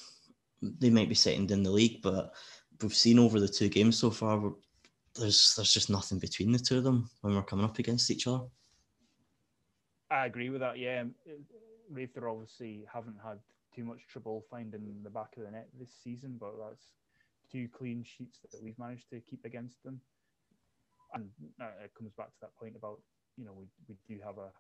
[0.62, 2.34] they might be second in the league, but
[2.82, 4.54] we've seen over the two games so far
[5.16, 8.28] there's there's just nothing between the two of them when we're coming up against each
[8.28, 8.46] other.
[10.12, 10.78] I agree with that.
[10.78, 11.04] Yeah,
[11.92, 13.40] Raith obviously haven't had
[13.76, 16.90] too much trouble finding the back of the net this season, but that's
[17.52, 20.02] two clean sheets that we've managed to keep against them.
[21.14, 21.30] And
[21.84, 23.00] it comes back to that point about
[23.38, 24.52] you know we, we do have a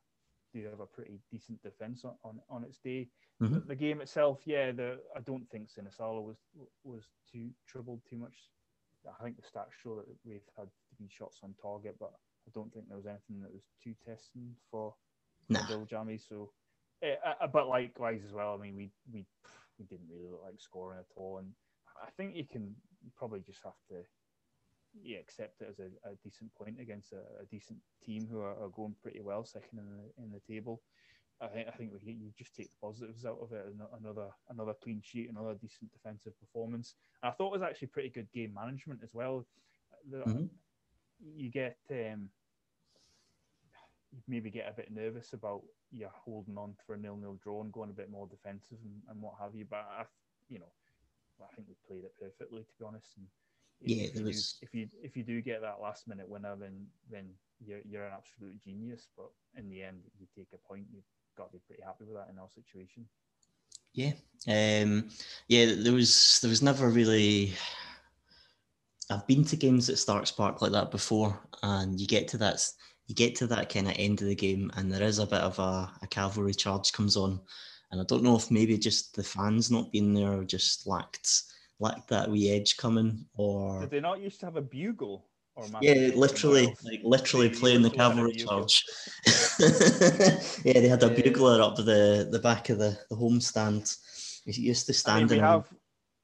[0.54, 3.08] do have a pretty decent defense on, on, on its day.
[3.42, 3.54] Mm-hmm.
[3.54, 6.38] The, the, game itself, yeah, the I don't think Sinisalo was
[6.84, 8.34] was too troubled too much.
[9.08, 12.12] I think the stats show that we've had three shots on target, but
[12.48, 14.94] I don't think there was anything that was too testing for
[15.50, 15.66] nah.
[15.68, 16.20] Viljami.
[16.20, 16.52] So,
[17.04, 18.54] uh, but likewise as well.
[18.54, 19.26] I mean, we we
[19.78, 21.52] we didn't really look like scoring at all, and
[22.02, 22.76] I think you can
[23.18, 24.04] probably just have to
[25.04, 28.56] yeah, accept it as a, a decent point against a, a decent team who are,
[28.64, 30.82] are, going pretty well, second in the in the table.
[31.42, 33.66] I think I think we, you just take the positives out of it.
[34.02, 36.96] Another another clean sheet, another decent defensive performance.
[37.22, 39.46] And I thought it was actually pretty good game management as well.
[40.12, 40.46] Mm-hmm.
[41.36, 42.30] You get um,
[44.28, 47.72] maybe get a bit nervous about you holding on for a nil nil draw and
[47.72, 49.66] going a bit more defensive and, and what have you.
[49.70, 50.04] But I,
[50.50, 50.72] you know,
[51.42, 53.08] I think we played it perfectly to be honest.
[53.18, 53.28] And
[53.82, 54.54] yeah, if there you, was.
[54.60, 57.26] Do, if you if you do get that last minute winner, then then
[57.66, 59.08] you're you're an absolute genius.
[59.16, 60.86] But in the end, you take a point.
[60.94, 61.04] You've
[61.38, 63.06] got to be pretty happy with that in our situation.
[63.94, 64.12] Yeah,
[64.48, 65.10] um,
[65.48, 65.74] yeah.
[65.78, 67.54] There was there was never really.
[69.12, 72.62] I've been to games at Starks Park like that before, and you get to that
[73.10, 75.42] you get to that kind of end of the game, and there is a bit
[75.42, 77.42] of a, a cavalry charge comes on,
[77.92, 81.42] and I don't know if maybe just the fans not being there just lacked
[81.80, 85.26] lacked that wee edge coming, or did they not used to have a bugle?
[85.56, 88.86] Or yeah, literally, like literally playing the cavalry charge.
[90.64, 93.92] yeah, they had a bugler up the the back of the the home stand.
[94.46, 95.18] He used to stand.
[95.18, 95.74] I mean, we have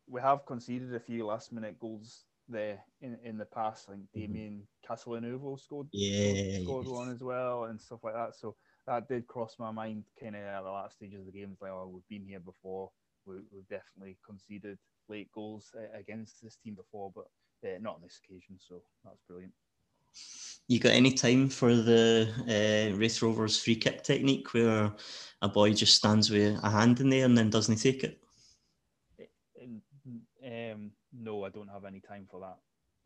[0.07, 3.87] we have conceded a few last minute goals there in, in the past.
[3.89, 4.33] I think mm-hmm.
[4.33, 8.35] Damien Casalinuovo scored, yeah, scored one as well and stuff like that.
[8.35, 8.55] So
[8.87, 11.49] that did cross my mind kind of at the last stages of the game.
[11.51, 12.91] It's like, oh, we've been here before.
[13.25, 14.77] We, have definitely conceded
[15.09, 17.25] late goals against this team before, but
[17.67, 18.57] uh, not on this occasion.
[18.59, 19.53] So that's brilliant.
[20.67, 24.91] You got any time for the uh, Raith Rovers free kick technique where
[25.41, 28.19] a boy just stands with a hand in there and then doesn't take it?
[30.45, 32.57] Um, no, I don't have any time for that.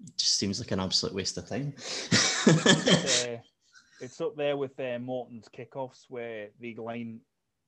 [0.06, 1.74] It just seems like an absolute waste of time.
[1.76, 3.38] it's, uh,
[4.02, 7.20] it's, up there with uh, Morton's kickoffs where they line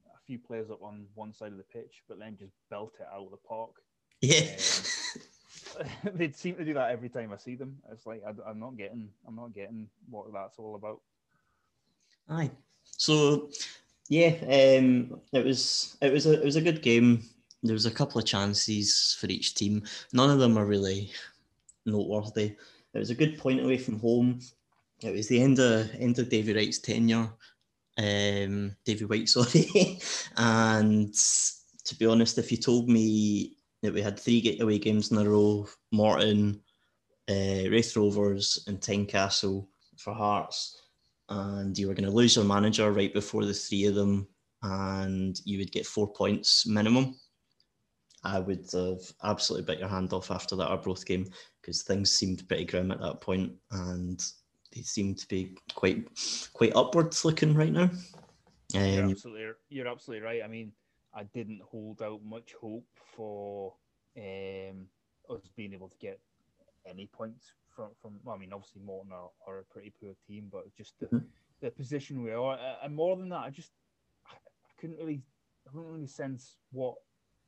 [0.07, 3.07] a few players up on one side of the pitch, but then just belt it
[3.13, 3.71] out of the park.
[4.21, 4.55] Yeah.
[5.79, 7.77] Um, they seem to do that every time I see them.
[7.91, 11.01] It's like I, am not getting, I'm not getting what that's all about.
[12.29, 12.51] Aye.
[12.83, 13.49] So,
[14.09, 17.23] yeah, um, it was it was a it was a good game.
[17.63, 19.83] There was a couple of chances for each team.
[20.13, 21.11] None of them are really
[21.85, 22.55] noteworthy.
[22.93, 24.39] It was a good point away from home.
[25.01, 27.29] It was the end of end of Davy Wright's tenure.
[27.97, 29.99] Um, Davie White, sorry.
[30.37, 35.17] and to be honest, if you told me that we had three away games in
[35.17, 36.61] a row Morton,
[37.29, 40.77] uh, Raith Rovers, and Tynecastle for Hearts.
[41.29, 44.27] And you were going to lose your manager right before the three of them,
[44.63, 47.15] and you would get four points minimum.
[48.23, 51.27] I would have absolutely bit your hand off after that Arbroath game
[51.61, 54.23] because things seemed pretty grim at that point, and
[54.73, 56.07] they seem to be quite
[56.53, 57.89] quite upwards looking right now.
[58.75, 60.41] Um, you're absolutely you're absolutely right.
[60.43, 60.71] I mean,
[61.13, 63.73] I didn't hold out much hope for
[64.17, 64.87] um,
[65.29, 66.19] us being able to get
[66.87, 68.19] any points from from.
[68.23, 71.25] Well, I mean, obviously Morton are, are a pretty poor team, but just the, mm-hmm.
[71.61, 73.71] the position we are, and more than that, I just
[74.27, 74.35] I,
[74.79, 75.23] couldn't really
[75.67, 76.95] I don't really sense what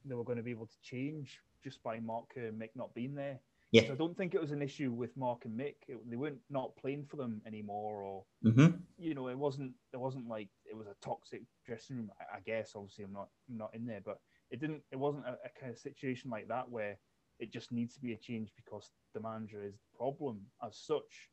[0.06, 3.16] they were going to be able to change just by Mark and Mick not being
[3.16, 3.40] there.
[3.72, 3.92] Yeah.
[3.92, 5.76] I don't think it was an issue with Mark and Mick.
[5.88, 8.76] It, they weren't not playing for them anymore, or Mm-hmm.
[8.98, 9.74] you know, it wasn't.
[9.94, 12.12] It wasn't like it was a toxic dressing room.
[12.20, 14.20] I, I guess obviously I'm not I'm not in there, but
[14.52, 14.82] it didn't.
[14.92, 16.98] It wasn't a, a kind of situation like that where
[17.40, 21.30] it just needs to be a change because the manager is the problem as such.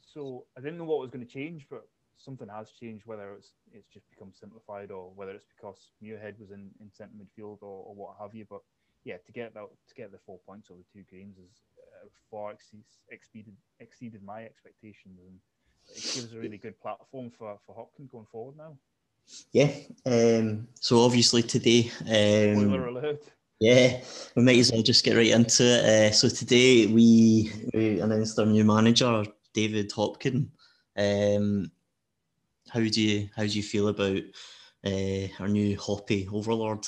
[0.00, 1.86] So I didn't know what was going to change, but
[2.18, 3.06] something has changed.
[3.06, 7.14] Whether it's it's just become simplified or whether it's because Muirhead was in, in centre
[7.16, 8.46] midfield or, or what have you.
[8.48, 8.60] But
[9.04, 12.52] yeah, to get that to get the four points over two games is uh, far
[12.52, 15.38] exceeds, exceeded exceeded my expectations, and
[15.88, 18.76] it gives a really good platform for for Hopkins going forward now.
[19.52, 19.72] Yeah.
[20.06, 23.22] Um, so obviously today, um, Spoiler alert.
[23.58, 24.00] yeah,
[24.36, 25.84] we might as well just get right into it.
[25.84, 29.24] Uh, so today we, we announced our new manager,
[29.54, 30.48] David Hopkin.
[30.96, 31.70] Um,
[32.74, 34.20] how do you how do you feel about
[34.84, 36.86] uh, our new Hoppy overlord?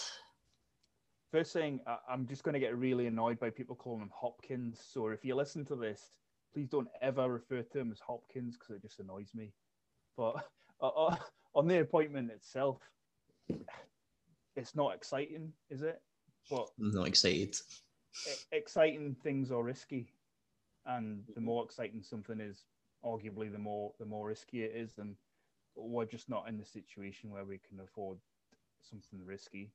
[1.32, 4.80] First thing, I'm just going to get really annoyed by people calling him Hopkins.
[4.92, 6.10] So if you listen to this,
[6.52, 9.52] please don't ever refer to him as Hopkins because it just annoys me.
[10.16, 10.36] But
[10.80, 11.16] uh, uh,
[11.54, 12.78] on the appointment itself,
[14.56, 16.00] it's not exciting, is it?
[16.50, 17.56] But I'm not excited.
[18.50, 20.08] exciting things are risky,
[20.86, 22.64] and the more exciting something is,
[23.04, 24.98] arguably the more the more risky it is.
[24.98, 25.16] And
[25.76, 28.18] we're just not in the situation where we can afford
[28.82, 29.72] something risky.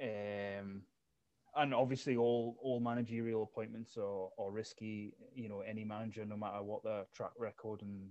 [0.00, 0.82] Um,
[1.56, 5.14] and obviously, all all managerial appointments are, are risky.
[5.34, 8.10] You know, any manager, no matter what their track record and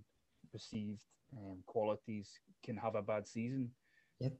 [0.52, 1.04] perceived
[1.38, 2.32] um, qualities,
[2.64, 3.70] can have a bad season.
[4.20, 4.34] Yep.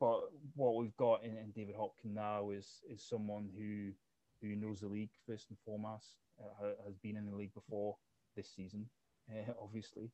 [0.00, 0.20] But
[0.54, 3.92] what we've got in, in David Hopkin now is is someone who
[4.40, 7.96] who knows the league first and foremost, uh, has been in the league before
[8.36, 8.86] this season,
[9.30, 10.10] uh, obviously,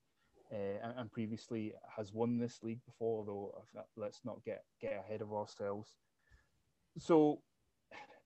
[0.55, 3.21] and, and previously has won this league before.
[3.21, 5.97] Although uh, let's not get get ahead of ourselves.
[6.99, 7.41] So,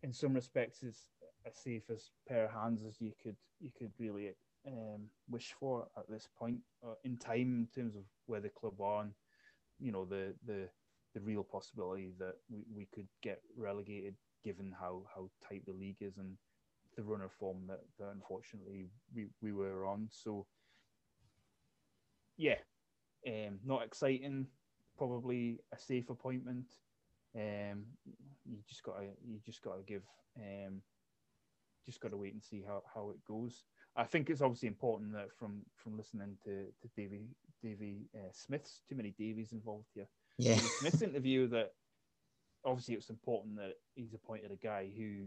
[0.02, 1.06] in some respects, it's
[1.46, 4.32] as safe as pair of hands as you could you could really
[4.66, 8.80] um, wish for at this point uh, in time in terms of where the club
[8.80, 9.12] are and
[9.80, 10.68] you know the the
[11.14, 14.14] the real possibility that we, we could get relegated
[14.44, 16.36] given how how tight the league is and
[16.96, 20.46] the runner form that, that unfortunately we, we were on so
[22.38, 22.56] yeah
[23.26, 24.46] um not exciting
[24.96, 26.66] probably a safe appointment
[27.36, 27.84] um
[28.46, 30.02] you just gotta you just gotta give
[30.38, 30.80] um
[31.84, 33.64] just gotta wait and see how, how it goes
[33.98, 37.26] I think it's obviously important that from from listening to to Davy
[37.60, 40.06] Davy uh, Smith's too many Davies involved here.
[40.38, 40.54] Yeah.
[40.54, 41.72] Davy Smith's interview that
[42.64, 45.26] obviously it's important that he's appointed a guy who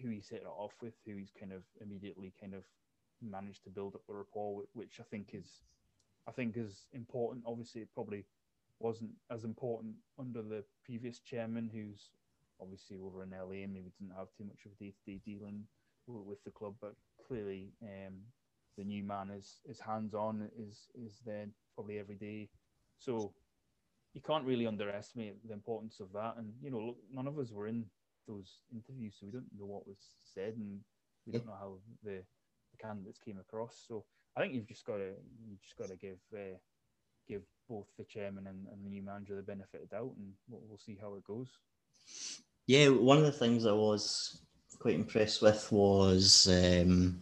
[0.00, 2.62] who he's hit it off with, who he's kind of immediately kind of
[3.20, 5.62] managed to build up a rapport with, which I think is
[6.28, 7.44] I think is important.
[7.46, 8.24] Obviously, it probably
[8.80, 12.10] wasn't as important under the previous chairman, who's
[12.60, 15.20] obviously over in LA and maybe didn't have too much of a day to day
[15.24, 15.64] dealing
[16.06, 16.94] with the club, but
[17.26, 18.14] clearly um,
[18.76, 22.48] the new man is is hands on, is is there probably every day.
[22.98, 23.32] So
[24.14, 26.34] you can't really underestimate the importance of that.
[26.38, 27.84] And you know, look, none of us were in
[28.26, 30.80] those interviews, so we don't know what was said, and
[31.26, 32.22] we don't know how the,
[32.70, 33.84] the candidates came across.
[33.86, 34.04] So
[34.36, 35.10] I think you've just got to
[35.46, 36.56] you just got to give uh,
[37.28, 40.62] give both the chairman and, and the new manager the benefit of doubt, and we'll,
[40.68, 41.48] we'll see how it goes.
[42.66, 44.42] Yeah, one of the things I was
[44.78, 47.20] quite impressed with was um,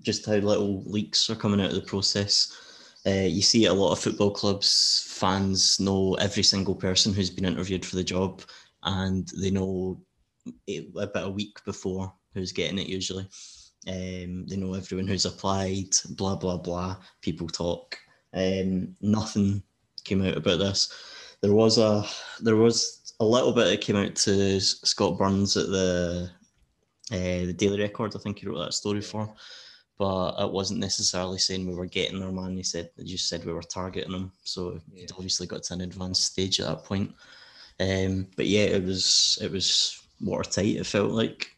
[0.00, 2.52] just how little leaks are coming out of the process.
[3.06, 7.44] Uh, you see, a lot of football clubs, fans know every single person who's been
[7.44, 8.42] interviewed for the job,
[8.82, 10.00] and they know
[10.98, 13.28] about a week before who's getting it usually.
[13.86, 16.96] Um, they know everyone who's applied, blah, blah, blah.
[17.20, 17.96] People talk.
[18.32, 19.62] Um, nothing
[20.04, 20.92] came out about this.
[21.40, 22.04] There was a
[22.40, 26.30] there was a little bit that came out to Scott Burns at the
[27.12, 28.14] uh, the Daily Record.
[28.16, 29.32] I think he wrote that story for,
[29.98, 32.56] but it wasn't necessarily saying we were getting our man.
[32.56, 34.32] He said they just said we were targeting him.
[34.42, 35.02] So Yeah.
[35.02, 37.12] he'd obviously got to an advanced stage at that point.
[37.78, 40.76] Um, but yeah, it was it was watertight.
[40.76, 41.50] It felt like.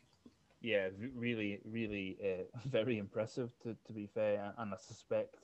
[0.66, 4.52] Yeah, really, really, uh, very impressive to, to be fair.
[4.58, 5.36] And I suspect,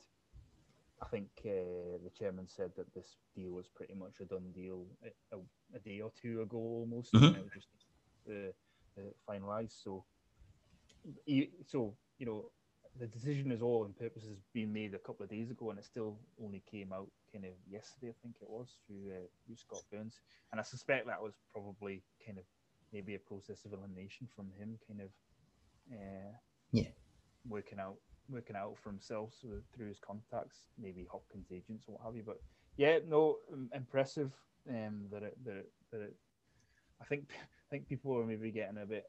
[1.01, 4.85] I think uh, the chairman said that this deal was pretty much a done deal
[5.31, 5.37] a,
[5.73, 7.13] a, day or two ago almost.
[7.13, 7.27] Mhm.
[7.27, 7.85] And it was just
[8.29, 9.81] uh, uh, finalised.
[9.81, 10.03] So,
[11.25, 12.51] you, so you know,
[12.99, 15.85] the decision is all in purposes being made a couple of days ago, and it
[15.85, 19.83] still only came out kind of yesterday, I think it was, through, uh, through Scott
[19.89, 20.19] Burns.
[20.51, 22.43] And I suspect that was probably kind of
[22.93, 25.09] maybe a process of elimination from him, kind of
[25.91, 26.31] uh,
[26.71, 26.89] Yeah.
[27.47, 27.97] working out
[28.29, 32.23] working out for himself so through his contacts, maybe Hopkins agents or what have you.
[32.25, 32.39] But
[32.77, 33.37] yeah, no,
[33.73, 34.31] impressive.
[34.69, 36.15] um, that it, that it, that it,
[37.01, 39.05] I think I think people are maybe getting a bit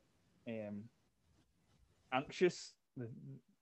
[0.49, 0.83] um,
[2.13, 2.75] anxious.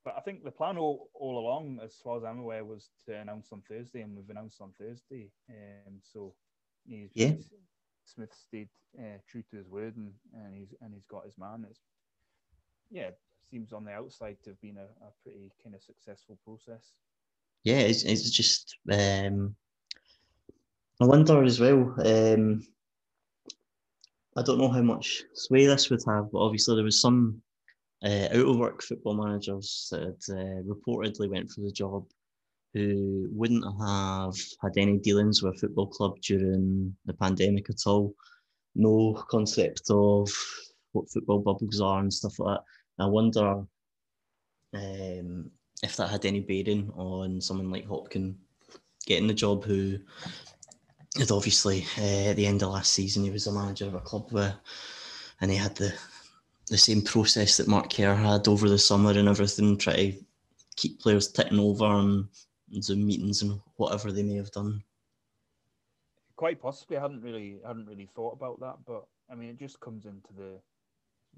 [0.04, 3.14] But I think the plan all, all along, as far as I'm aware, was to
[3.14, 5.30] announce on Thursday, and we've announced on Thursday.
[5.48, 6.34] Um, so
[6.86, 7.34] he's, Yeah.
[8.04, 10.12] Smith stayed uh, true to his word, and,
[10.44, 11.66] and he's and he's got his man.
[11.68, 11.80] It's
[12.90, 13.10] yeah,
[13.50, 16.92] seems on the outside to have been a, a pretty kind of successful process.
[17.64, 19.54] yeah, it's, it's just um,
[21.00, 21.94] I wonder as well.
[22.04, 22.62] Um,
[24.36, 27.42] I don't know how much sway this would have, but obviously there was some
[28.04, 32.04] uh, out of work football managers that had, uh, reportedly went for the job
[32.74, 38.14] who wouldn't have had any dealings with a football club during the pandemic at all.
[38.74, 40.30] No concept of
[40.92, 43.04] what football bubbles are and stuff like that.
[43.04, 43.64] I wonder
[44.74, 45.50] um,
[45.82, 48.36] if that had any bearing on someone like Hopkin
[49.06, 49.98] getting the job, who
[51.18, 54.00] had obviously uh, at the end of last season he was a manager of a
[54.00, 54.54] club where,
[55.40, 55.92] and he had the
[56.68, 60.12] the same process that Mark Kerr had over the summer and everything, try to
[60.76, 62.28] keep players ticking over and
[62.80, 64.82] Zoom meetings and whatever they may have done.
[66.36, 69.80] Quite possibly, I hadn't really hadn't really thought about that, but I mean, it just
[69.80, 70.60] comes into the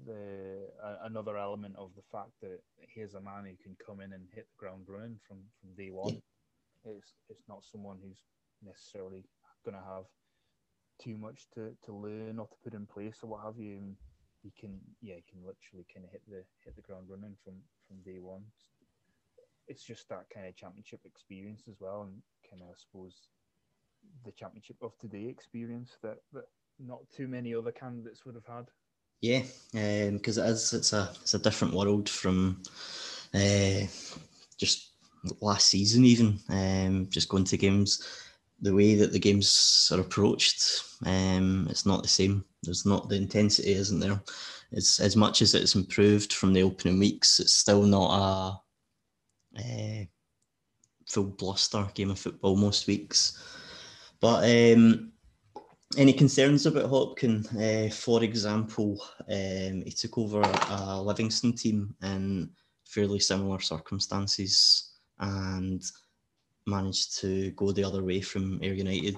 [0.05, 4.13] the uh, another element of the fact that here's a man who can come in
[4.13, 6.21] and hit the ground running from from day one.
[6.85, 8.23] It's it's not someone who's
[8.63, 9.25] necessarily
[9.63, 10.05] going to have
[11.01, 13.77] too much to, to learn or to put in place or what have you.
[13.77, 13.95] And
[14.43, 17.55] he can yeah, he can literally kind of hit the hit the ground running from
[17.87, 18.43] from day one.
[19.67, 23.15] It's just that kind of championship experience as well, and kind of I suppose
[24.23, 26.45] the championship of today experience that that
[26.79, 28.65] not too many other candidates would have had.
[29.21, 29.41] Yeah,
[30.11, 32.61] because it is it's a it's a different world from
[33.33, 33.87] uh,
[34.57, 34.91] just
[35.41, 36.39] last season even.
[36.49, 38.07] Um, just going to games,
[38.61, 42.45] the way that the games are approached, um, it's not the same.
[42.63, 44.21] There's not the intensity, isn't there?
[44.71, 47.39] It's as much as it's improved from the opening weeks.
[47.39, 48.59] It's still not a,
[49.57, 50.05] uh
[51.07, 53.41] full bluster game of football most weeks.
[54.19, 55.11] But um,
[55.97, 57.45] any concerns about Hopkin?
[57.55, 62.49] Uh, for example, um, he took over a Livingston team in
[62.85, 65.83] fairly similar circumstances and
[66.67, 69.17] managed to go the other way from Ayr United,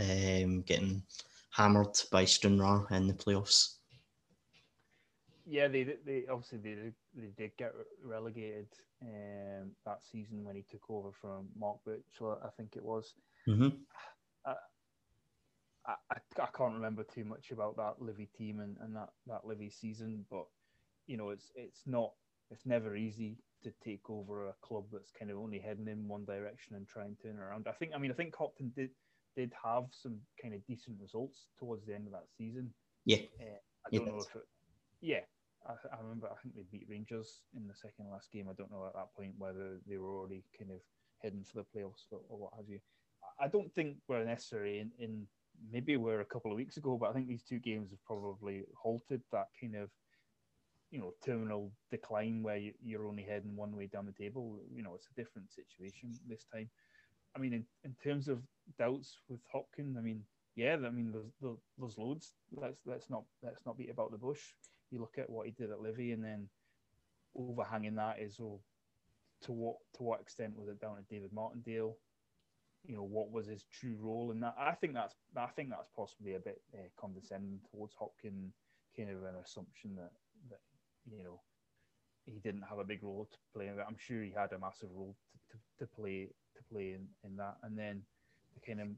[0.00, 1.02] um, getting
[1.50, 3.76] hammered by Stranraer in the playoffs.
[5.46, 8.68] Yeah, they they obviously they they did get relegated
[9.04, 13.14] um, that season when he took over from Mark Burchill, I think it was.
[13.48, 13.68] Mm-hmm.
[14.46, 14.54] I,
[15.86, 19.70] I, I can't remember too much about that Livy team and, and that, that Livy
[19.70, 20.46] season, but
[21.06, 22.12] you know, it's it's not
[22.50, 26.24] it's never easy to take over a club that's kind of only heading in one
[26.24, 27.66] direction and try and turn around.
[27.68, 28.90] I think I mean I think Hopkin did
[29.36, 32.72] did have some kind of decent results towards the end of that season.
[33.04, 33.18] Yeah.
[33.40, 34.42] Uh, I don't know if it,
[35.00, 35.20] yeah.
[35.66, 38.48] I, I remember I think they beat Rangers in the second last game.
[38.50, 40.80] I don't know at that point whether they were already kind of
[41.22, 42.80] heading for the playoffs or, or what have you.
[43.40, 45.26] I don't think we're necessary in, in
[45.72, 48.64] maybe we're a couple of weeks ago, but I think these two games have probably
[48.76, 49.90] halted that kind of
[50.90, 54.60] you know terminal decline where you, you're only heading one way down the table.
[54.72, 56.68] You know, it's a different situation this time.
[57.36, 58.38] I mean, in, in terms of
[58.78, 60.22] doubts with Hopkins, I mean,
[60.54, 62.32] yeah, I mean, there's, there's loads.
[62.52, 64.40] Let's let's not let's not beat about the bush.
[64.94, 66.48] You look at what he did at Livy, and then
[67.36, 68.60] overhanging that is, oh,
[69.42, 71.96] to what to what extent was it down to David Martindale?
[72.86, 74.54] You know, what was his true role in that?
[74.56, 78.52] I think that's I think that's possibly a bit uh, condescending towards Hopkin,
[78.96, 80.12] kind of an assumption that
[80.50, 80.60] that
[81.10, 81.40] you know
[82.24, 83.84] he didn't have a big role to play in it.
[83.86, 85.16] I'm sure he had a massive role
[85.50, 87.56] to, to, to play to play in, in that.
[87.64, 88.02] And then
[88.54, 88.88] the kind of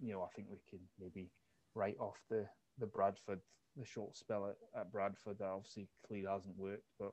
[0.00, 1.30] you know, I think we can maybe
[1.76, 2.46] write off the
[2.78, 3.40] the Bradford
[3.76, 7.12] the short spell at, at Bradford that obviously clearly hasn't worked, but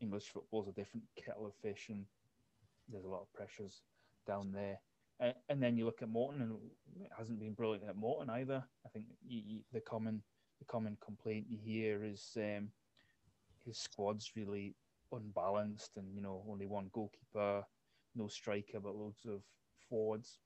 [0.00, 2.04] English football's a different kettle of fish and
[2.88, 3.82] there's a lot of pressures
[4.26, 4.78] down there.
[5.20, 6.52] Uh, and then you look at Morton and
[7.00, 8.64] it hasn't been brilliant at Morton either.
[8.84, 10.22] I think you, you, the common
[10.58, 12.68] the common complaint you hear is um,
[13.64, 14.74] his squad's really
[15.12, 17.62] unbalanced and you know only one goalkeeper,
[18.14, 19.42] no striker, but loads of
[19.88, 20.38] forwards.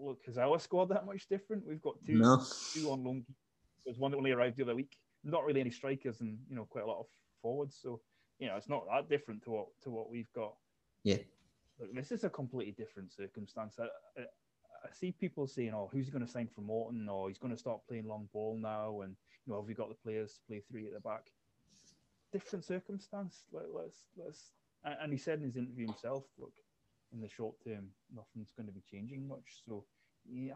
[0.00, 1.66] Look, is our squad that much different?
[1.66, 2.42] We've got two No.
[2.72, 3.24] two on loan.
[3.84, 4.96] There's one that only arrived the other week.
[5.22, 7.06] Not really any strikers and you know quite a lot of
[7.40, 7.78] forwards.
[7.80, 8.00] So
[8.38, 10.54] you know it's not that different to what to what we've got.
[11.02, 11.18] Yeah.
[11.78, 13.78] Look, this is a completely different circumstance.
[13.80, 14.24] I, I,
[14.84, 17.58] I see people saying, "Oh, who's going to sign for Morton?" or "He's going to
[17.58, 19.16] start playing long ball now," and
[19.46, 21.30] you know, have we got the players to play three at the back?
[22.32, 23.44] Different circumstance.
[23.52, 24.52] Let, let's let's.
[24.84, 26.52] And he said in his interview himself, "Look,
[27.12, 29.84] in the short term, nothing's going to be changing much." So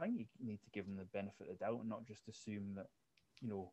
[0.00, 2.28] I think you need to give him the benefit of the doubt and not just
[2.28, 2.86] assume that
[3.40, 3.72] you know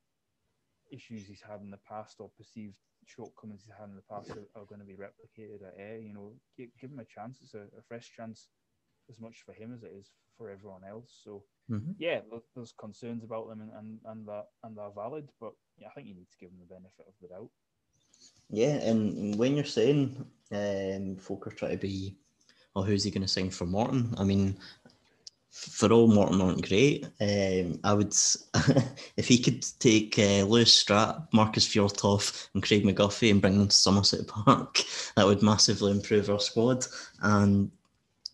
[0.91, 4.61] issues he's had in the past or perceived shortcomings he's had in the past are,
[4.61, 5.99] are going to be replicated at Ayr.
[5.99, 7.39] You know, give, give him a chance.
[7.41, 8.47] It's a, a, fresh chance
[9.09, 11.21] as much for him as it is for everyone else.
[11.23, 11.91] So mm-hmm.
[11.97, 12.21] yeah,
[12.55, 16.07] there's concerns about them and, and, and that and they're valid, but yeah, I think
[16.07, 17.49] you need to give him the benefit of the doubt.
[18.49, 22.17] Yeah, and when you're saying um, folk are trying to be,
[22.75, 24.13] oh, who's he going to sign for Morton?
[24.17, 24.57] I mean,
[25.55, 27.05] for all Morton aren't great.
[27.21, 28.13] Um, I would,
[29.17, 33.69] if he could take uh, Lewis Strapp, Marcus Fjortoft, and Craig McGuffie and bring them
[33.69, 34.83] to Somerset Park,
[35.15, 36.85] that would massively improve our squad.
[37.21, 37.71] And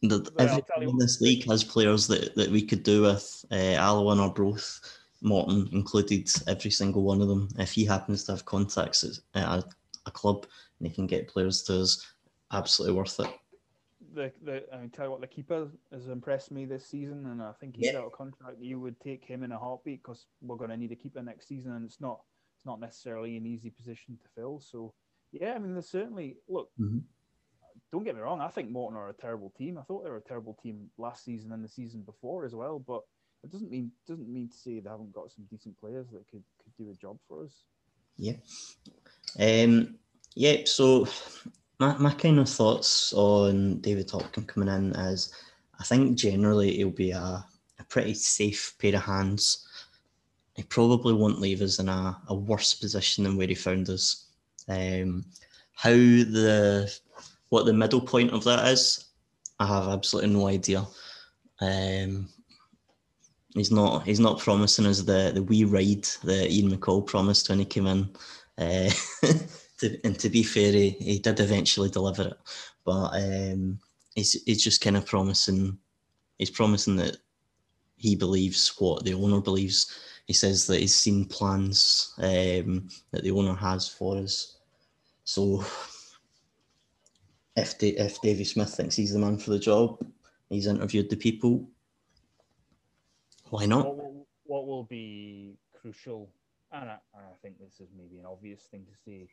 [0.01, 4.19] the, every in this league has players that, that we could do with uh, Allen
[4.19, 4.79] or both.
[5.21, 7.49] Morton included, every single one of them.
[7.59, 9.63] If he happens to have contacts at a,
[10.07, 10.47] a club
[10.79, 12.03] and he can get players to us,
[12.51, 13.29] absolutely worth it
[14.13, 17.41] the the I mean, tell you what, the keeper has impressed me this season, and
[17.41, 17.99] I think he's yeah.
[17.99, 18.57] out of contract.
[18.59, 21.47] You would take him in a heartbeat because we're going to need a keeper next
[21.47, 22.21] season, and it's not
[22.57, 24.59] it's not necessarily an easy position to fill.
[24.59, 24.93] So,
[25.31, 26.69] yeah, I mean, there's certainly look.
[26.79, 26.99] Mm-hmm.
[27.91, 28.39] Don't get me wrong.
[28.39, 29.77] I think Morton are a terrible team.
[29.77, 32.79] I thought they were a terrible team last season and the season before as well.
[32.79, 33.01] But
[33.43, 36.43] it doesn't mean doesn't mean to say they haven't got some decent players that could
[36.63, 37.63] could do a job for us.
[38.17, 38.35] Yeah.
[39.39, 39.95] Um.
[40.35, 40.61] Yeah.
[40.65, 41.07] So
[41.81, 45.33] my, my kind of thoughts on David Hopkin coming in is
[45.79, 47.43] I think generally he'll be a,
[47.79, 49.67] a pretty safe pair of hands.
[50.55, 54.27] He probably won't leave us in a, a worse position than where he found us.
[54.69, 55.25] Um,
[55.73, 56.95] how the
[57.49, 59.05] what the middle point of that is,
[59.59, 60.85] I have absolutely no idea.
[61.61, 62.29] Um,
[63.55, 67.57] he's not he's not promising us the the wee ride that Ian McCall promised when
[67.57, 68.07] he came in.
[68.59, 68.91] Uh,
[69.81, 72.37] to, and to be fair, he, he did eventually deliver it,
[72.85, 73.79] but um,
[74.15, 75.77] he's he's just kind of promising.
[76.37, 77.17] He's promising that
[77.97, 79.99] he believes what the owner believes.
[80.27, 84.59] He says that he's seen plans um, that the owner has for us.
[85.23, 85.65] So,
[87.55, 90.05] if da- if Davy Smith thinks he's the man for the job,
[90.49, 91.67] he's interviewed the people.
[93.49, 93.85] Why not?
[93.85, 96.29] What will, what will be crucial,
[96.71, 99.27] and I, and I think this is maybe an obvious thing to say,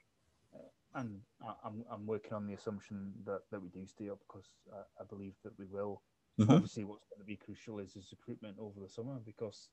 [0.95, 1.21] and
[1.65, 5.05] I'm I'm working on the assumption that, that we do stay up because I, I
[5.09, 6.03] believe that we will.
[6.41, 6.51] Mm-hmm.
[6.51, 9.69] Obviously, what's going to be crucial is his recruitment over the summer because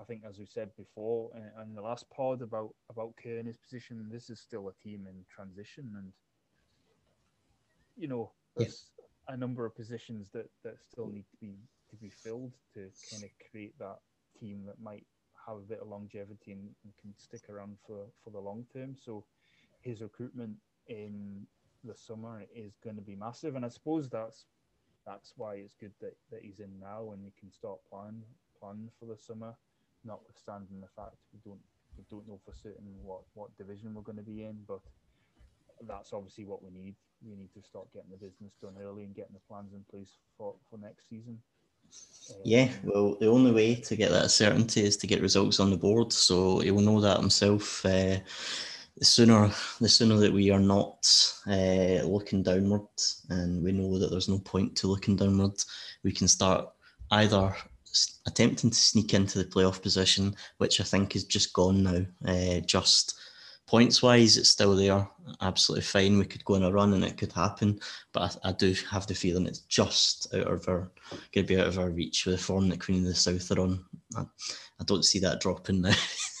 [0.00, 1.30] I think, as we said before
[1.62, 5.06] in the last pod about about Kerr and his position, this is still a team
[5.08, 6.12] in transition, and
[7.96, 8.90] you know, there's
[9.28, 11.54] a number of positions that that still need to be
[11.90, 13.98] to be filled to kind of create that
[14.38, 15.06] team that might
[15.46, 18.96] have a bit of longevity and, and can stick around for for the long term.
[18.96, 19.24] So
[19.84, 20.56] his recruitment
[20.88, 21.46] in
[21.84, 24.46] the summer is going to be massive, and I suppose that's
[25.06, 28.22] that's why it's good that, that he's in now and we can start planning
[28.58, 29.54] planning for the summer,
[30.04, 31.60] notwithstanding the fact we don't
[31.98, 34.80] we don't know for certain what what division we're going to be in, but
[35.86, 36.94] that's obviously what we need.
[37.22, 40.16] We need to start getting the business done early and getting the plans in place
[40.36, 41.38] for, for next season.
[42.44, 45.76] Yeah, well, the only way to get that certainty is to get results on the
[45.76, 46.12] board.
[46.12, 47.84] So he will know that himself.
[47.84, 48.18] Uh,
[48.96, 51.04] the sooner the sooner that we are not
[51.48, 52.86] uh, looking downward
[53.30, 55.54] and we know that there's no point to looking downward,
[56.02, 56.68] we can start
[57.10, 57.54] either
[58.26, 62.04] attempting to sneak into the playoff position, which I think is just gone now.
[62.26, 63.18] Uh, just
[63.66, 65.08] points wise, it's still there,
[65.40, 66.18] absolutely fine.
[66.18, 67.80] We could go on a run and it could happen,
[68.12, 70.90] but I, I do have the feeling it's just out of our,
[71.32, 73.50] going to be out of our reach with the form that Queen of the South
[73.50, 73.84] are on.
[74.16, 74.22] I,
[74.80, 75.94] I don't see that dropping now.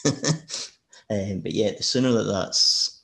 [1.14, 3.02] Um, but yeah, the sooner that that's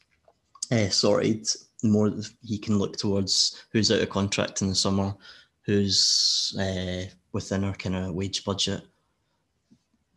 [0.70, 1.46] uh, sorted,
[1.82, 5.14] the more he can look towards who's out of contract in the summer,
[5.62, 8.82] who's uh, within our kind of wage budget,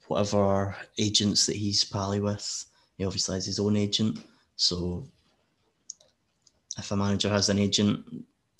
[0.07, 2.65] whatever agents that he's pally with.
[2.97, 4.19] He obviously has his own agent.
[4.55, 5.05] So
[6.77, 8.05] if a manager has an agent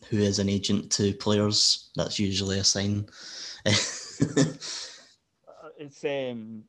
[0.10, 3.08] who is an agent to players, that's usually a sign.
[5.48, 6.64] Uh, it's um,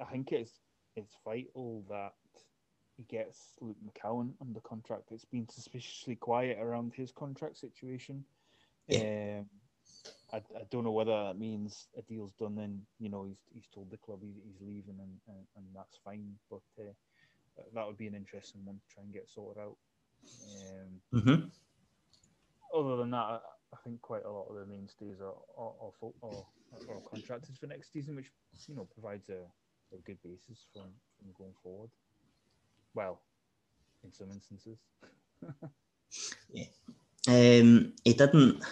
[0.00, 0.50] I think it's
[0.96, 2.12] it's vital that
[2.96, 5.10] he gets Luke McCowan under contract.
[5.10, 8.24] It's been suspiciously quiet around his contract situation.
[8.88, 9.40] Yeah.
[9.40, 9.46] Um,
[10.32, 12.56] I, I don't know whether that means a deal's done.
[12.56, 15.98] Then you know he's he's told the club he's, he's leaving, and, and, and that's
[16.04, 16.34] fine.
[16.50, 16.92] But uh,
[17.74, 19.76] that would be an interesting one to try and get sorted out.
[20.48, 22.78] Um, mm-hmm.
[22.78, 23.38] Other than that, I,
[23.72, 26.44] I think quite a lot of the mainstays are are, are, are,
[26.88, 28.30] are contracted for next season, which
[28.68, 29.42] you know provides a
[29.94, 31.90] a good basis from, from going forward.
[32.94, 33.20] Well,
[34.04, 34.78] in some instances.
[36.52, 36.66] yeah.
[37.28, 38.62] Um, he didn't.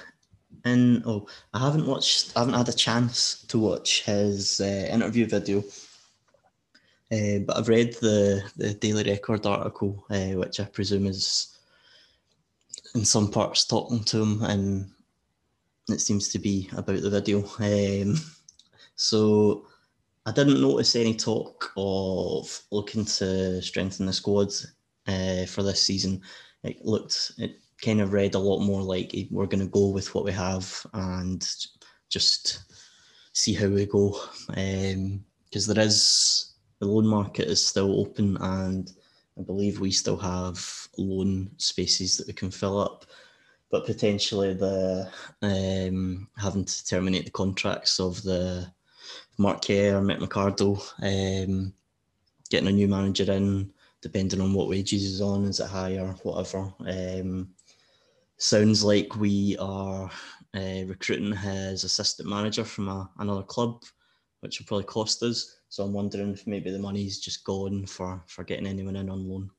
[0.65, 2.33] And Oh, I haven't watched.
[2.37, 5.61] I haven't had a chance to watch his uh, interview video,
[7.11, 11.59] uh, but I've read the the Daily Record article, uh, which I presume is
[12.95, 14.91] in some parts talking to him, and
[15.89, 17.45] it seems to be about the video.
[17.59, 18.17] Um,
[18.95, 19.67] so
[20.25, 24.53] I didn't notice any talk of looking to strengthen the squad
[25.09, 26.23] uh, for this season.
[26.63, 30.15] It looked, it kind of read a lot more like we're going to go with
[30.15, 31.45] what we have and
[32.09, 32.63] just
[33.33, 34.11] see how we go.
[34.47, 38.93] Because um, there is the loan market is still open, and
[39.39, 43.07] I believe we still have loan spaces that we can fill up.
[43.73, 45.11] But potentially the
[45.41, 48.71] um, having to terminate the contracts of the
[49.39, 51.73] Mark Kerr Mick McArdle, um,
[52.51, 56.73] getting a new manager in, depending on what wages is on, is it higher, whatever.
[56.87, 57.49] Um,
[58.37, 60.11] sounds like we are
[60.55, 63.83] uh, recruiting his assistant manager from a, another club,
[64.41, 65.61] which will probably cost us.
[65.69, 69.29] So I'm wondering if maybe the money's just gone for for getting anyone in on
[69.29, 69.51] loan.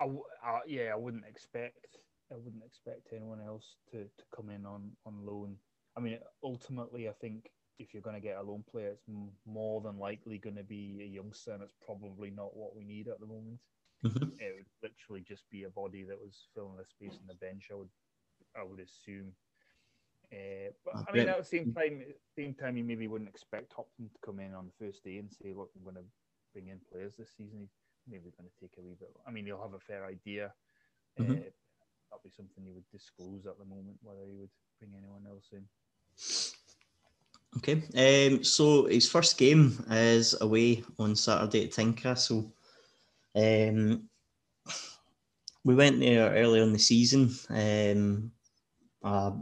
[0.00, 0.06] I,
[0.42, 1.98] I, yeah, I wouldn't expect
[2.32, 5.56] I wouldn't expect anyone else to, to come in on, on loan.
[5.96, 9.08] I mean, ultimately, I think if you're going to get a loan player, it's
[9.46, 13.08] more than likely going to be a youngster, and it's probably not what we need
[13.08, 13.58] at the moment.
[14.04, 14.36] Mm-hmm.
[14.38, 17.68] It would literally just be a body that was filling the space on the bench.
[17.72, 17.88] I would,
[18.56, 19.32] I would assume.
[20.32, 22.02] Uh, but I mean, at the same time,
[22.36, 25.32] same time, you maybe wouldn't expect Hopkin to come in on the first day and
[25.32, 26.08] say, "Look, I'm going to
[26.52, 27.76] bring in players this season." He's
[28.08, 29.10] maybe going to take a wee bit.
[29.26, 30.52] I mean, you'll have a fair idea.
[31.18, 31.32] Mm-hmm.
[31.32, 31.50] Uh,
[32.08, 35.48] that'll be something you would disclose at the moment whether you would bring anyone else
[35.52, 35.64] in.
[37.56, 42.50] Okay, um, so his first game is away on Saturday at Tynecastle.
[43.34, 44.08] Um,
[45.64, 47.30] we went there early on the season.
[47.48, 48.30] Um,
[49.02, 49.32] a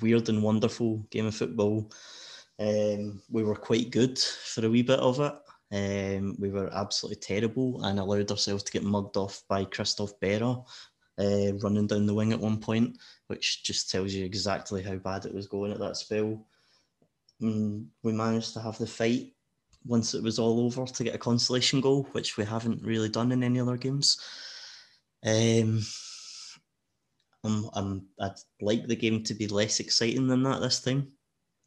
[0.00, 1.90] weird and wonderful game of football.
[2.58, 5.34] Um, we were quite good for a wee bit of it.
[5.72, 10.64] Um, we were absolutely terrible and allowed ourselves to get mugged off by Christophe Berra
[11.18, 15.26] uh, running down the wing at one point, which just tells you exactly how bad
[15.26, 16.44] it was going at that spell.
[17.42, 19.34] Mm, we managed to have the fight
[19.84, 23.30] once it was all over to get a consolation goal, which we haven't really done
[23.30, 24.18] in any other games.
[25.24, 25.82] Um,
[27.44, 31.12] I'm, I'm, I'd like the game to be less exciting than that this time.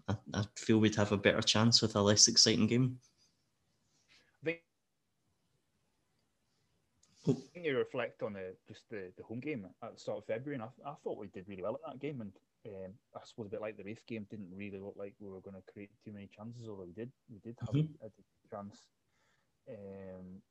[0.07, 2.97] I, I feel we'd have a better chance with a less exciting game.
[4.41, 4.59] I think,
[7.27, 7.31] oh.
[7.31, 10.25] I think you reflect on the, just the, the home game at the start of
[10.25, 12.21] February, and I, I thought we did really well at that game.
[12.21, 12.31] And
[12.67, 15.41] um, I suppose a bit like the Raith game, didn't really look like we were
[15.41, 17.11] going to create too many chances, although we did.
[17.29, 18.03] We did have mm-hmm.
[18.03, 18.81] a, a, chance.
[19.69, 20.41] Um,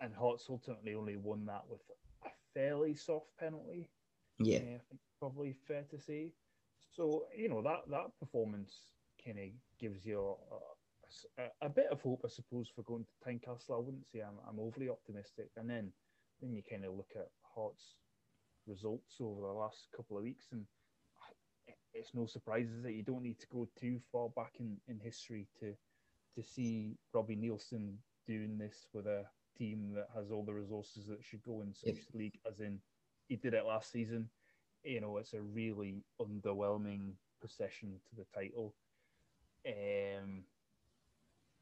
[0.00, 1.80] and Hearts ultimately only won that with
[2.24, 3.88] a fairly soft penalty.
[4.38, 6.32] Yeah, uh, I think probably fair to say.
[6.94, 8.72] So you know that that performance
[9.24, 9.44] kind of
[9.78, 10.36] gives you
[11.38, 13.74] a, a, a, bit of hope, I suppose, for going to Tynecastle.
[13.74, 15.50] I wouldn't say I'm, I'm overly optimistic.
[15.56, 15.92] And then
[16.40, 17.94] then you kind of look at Hearts
[18.66, 20.64] results over the last couple of weeks, and
[21.94, 25.46] it's no surprises that you don't need to go too far back in, in history
[25.60, 25.74] to
[26.34, 27.94] to see Robbie Neilson
[28.26, 29.24] doing this with a
[29.56, 32.04] team that has all the resources that should go in such yep.
[32.12, 32.78] League, as in
[33.28, 34.28] he did it last season.
[34.84, 38.74] You know, it's a really underwhelming procession to the title.
[39.66, 40.44] Um,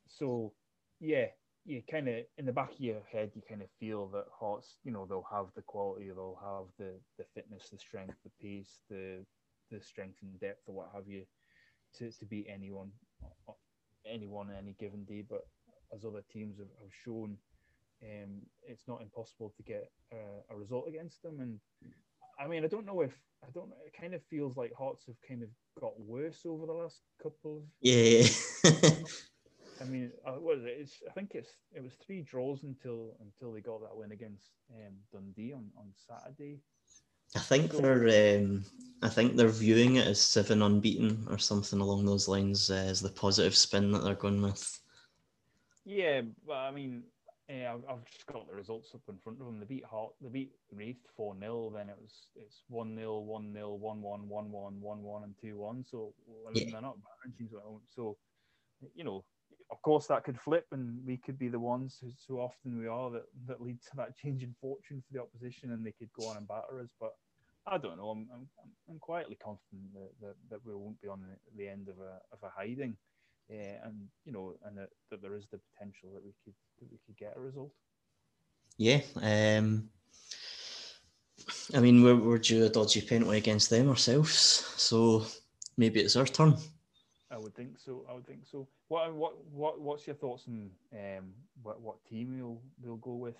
[0.08, 0.52] so,
[1.00, 1.26] yeah,
[1.64, 4.76] you kind of in the back of your head, you kind of feel that Hearts,
[4.84, 8.78] you know, they'll have the quality, they'll have the the fitness, the strength, the pace,
[8.90, 9.24] the
[9.70, 11.24] the strength and depth, or what have you,
[11.96, 12.90] to, to beat anyone,
[14.06, 15.24] anyone any given day.
[15.28, 15.46] But
[15.94, 17.36] as other teams have, have shown,
[18.02, 19.90] um, it's not impossible to get
[20.50, 21.40] a result against them.
[21.40, 21.58] And
[22.38, 23.12] I mean, I don't know if
[23.42, 23.70] I don't.
[23.86, 25.48] It kind of feels like Hearts have kind of
[25.80, 28.26] got worse over the last couple of yeah.
[29.80, 30.76] I mean, uh, what is it?
[30.80, 34.50] It's, I think it's it was three draws until until they got that win against
[34.74, 36.60] um, Dundee on, on Saturday.
[37.36, 38.64] I think so, they're um,
[39.02, 43.00] I think they're viewing it as seven unbeaten or something along those lines uh, as
[43.00, 44.80] the positive spin that they're going with.
[45.84, 47.02] Yeah, but I mean,
[47.48, 49.60] yeah, I've, I've just got the results up in front of them.
[49.60, 53.52] They beat Hart, they beat Raith four 0 Then it was it's one 0 one
[53.52, 55.84] 0 one one one one one one and two one.
[55.84, 56.14] So
[56.48, 56.72] I mean, yeah.
[56.72, 57.52] they're not bad teams.
[57.94, 58.16] So
[58.94, 59.24] you know,
[59.70, 62.86] of course, that could flip, and we could be the ones who, so often we
[62.86, 66.12] are that, that lead to that change in fortune for the opposition, and they could
[66.18, 66.90] go on and batter us.
[67.00, 67.14] But
[67.66, 68.10] I don't know.
[68.10, 68.48] I'm, I'm,
[68.90, 71.24] I'm quietly confident that, that, that, we won't be on
[71.56, 72.96] the end of a, of a hiding,
[73.50, 76.90] uh, and you know, and that, that there is the potential that we could that
[76.90, 77.72] we could get a result.
[78.76, 79.00] Yeah.
[79.16, 79.88] Um,
[81.74, 84.34] I mean, we're, we're due a dodgy penalty against them ourselves,
[84.76, 85.24] so
[85.76, 86.56] maybe it's our turn.
[87.34, 88.04] I would think so.
[88.08, 88.68] I would think so.
[88.88, 91.32] What what what what's your thoughts on um,
[91.62, 93.36] what what team we'll we'll go with?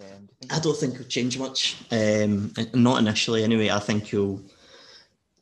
[0.00, 1.76] Um, do I don't think he'll change much.
[1.92, 3.70] Um, not initially, anyway.
[3.70, 4.42] I think he'll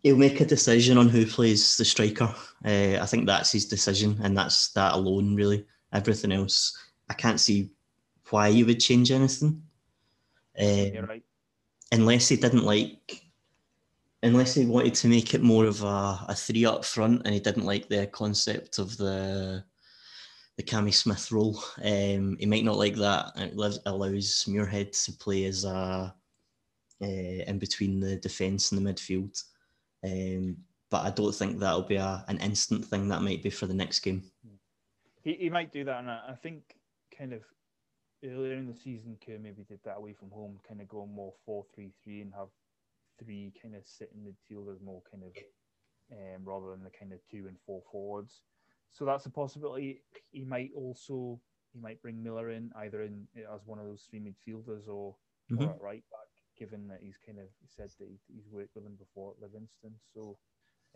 [0.03, 2.35] he'll make a decision on who plays the striker.
[2.65, 5.65] Uh, I think that's his decision, and that's that alone, really.
[5.93, 6.77] Everything else,
[7.09, 7.71] I can't see
[8.29, 9.63] why you would change anything.
[10.59, 11.23] Um, You're right.
[11.93, 13.23] Unless he didn't like,
[14.23, 17.41] unless he wanted to make it more of a, a three up front, and he
[17.41, 19.65] didn't like the concept of the
[20.57, 21.63] the Cammy Smith role.
[21.85, 23.33] Um, he might not like that.
[23.37, 23.55] It
[23.87, 26.13] allows Muirhead to play as a
[27.01, 29.41] uh, in between the defence and the midfield.
[30.05, 30.57] Um,
[30.91, 33.09] but I don't think that'll be a, an instant thing.
[33.09, 34.25] That might be for the next game.
[35.23, 36.77] He, he might do that, and I, think
[37.17, 37.43] kind of
[38.25, 41.35] earlier in the season, Kerr maybe did that away from home, kind of go more
[41.45, 42.49] four three three and have
[43.23, 45.33] three kind of sitting midfielders more kind of
[46.13, 48.43] um, rather than the kind of two and four forwards.
[48.93, 50.03] So that's a possibility.
[50.31, 51.41] He might also
[51.73, 55.15] he might bring Miller in either in as one of those three midfielders or,
[55.51, 55.63] mm-hmm.
[55.63, 58.87] or right back, given that he's kind of he said that he, he's worked with
[58.87, 59.93] him before at Livingston.
[60.15, 60.39] So,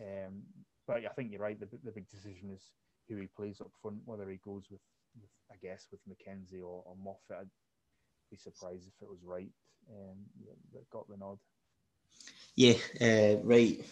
[0.01, 0.43] um,
[0.87, 1.59] but I think you're right.
[1.59, 2.63] The, the big decision is
[3.09, 4.81] who he plays up front, whether he goes with,
[5.21, 7.43] with I guess with McKenzie or, or Moffat.
[7.43, 7.51] I'd
[8.31, 9.53] be surprised if it was right
[9.91, 10.17] um,
[10.73, 11.39] that got the nod.
[12.57, 13.85] Yeah, uh, right.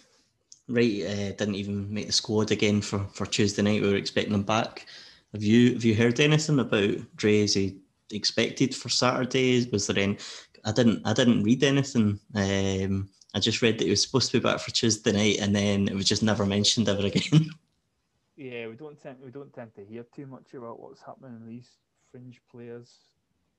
[0.69, 3.83] Wright uh, didn't even make the squad again for, for Tuesday night.
[3.83, 4.87] We were expecting him back.
[5.33, 7.41] Have you have you heard anything about Dre?
[7.41, 7.79] Is he
[8.13, 9.69] expected for Saturday?
[9.73, 10.19] Was there any?
[10.65, 12.21] I didn't I didn't read anything.
[12.35, 15.55] Um, I just read that he was supposed to be back for Tuesday night, and
[15.55, 17.51] then it was just never mentioned ever again.
[18.37, 21.47] Yeah, we don't tend we don't tend to hear too much about what's happening in
[21.47, 21.69] these
[22.11, 22.97] fringe players.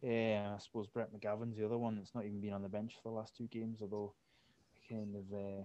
[0.02, 2.93] Yeah, I suppose Brett McGavin's the other one that's not even been on the bench
[2.95, 4.16] for the last two games, although
[4.92, 5.64] kind of uh,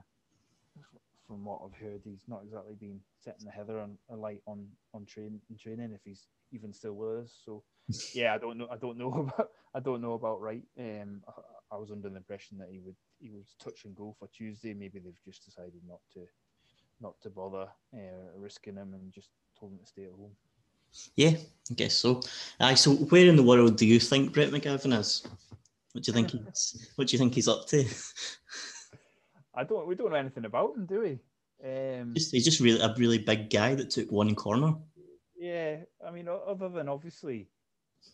[1.27, 4.66] from what I've heard, he's not exactly been setting the heather on a light on
[4.95, 7.41] on train in training if he's even still with us.
[7.45, 7.64] So
[8.14, 8.68] yeah, I don't know.
[8.70, 9.51] I don't know about.
[9.74, 10.64] I don't know about Wright.
[10.79, 14.16] Um, I, I, was under the impression that he would he was touch and go
[14.18, 14.72] for Tuesday.
[14.72, 16.20] Maybe they've just decided not to
[17.01, 20.33] not to bother uh, risking him and just told him to stay at home.
[21.14, 21.33] Yeah,
[21.70, 22.22] I guess so.
[22.61, 25.27] Aye, so where in the world do you think Brett McGavin is?
[25.93, 27.85] What do you think he's What do you think he's up to?
[29.57, 29.86] I don't.
[29.86, 31.18] We don't know anything about him, do we?
[31.64, 34.74] Um, just, he's just really a really big guy that took one corner.
[35.38, 37.48] Yeah, I mean, other than obviously,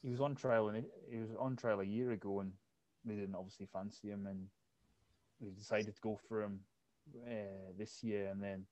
[0.03, 2.53] he was on trial and he was on trial a year ago, and
[3.05, 4.47] they didn't obviously fancy him, and
[5.40, 6.61] they decided to go for him
[7.26, 8.64] uh, this year, and then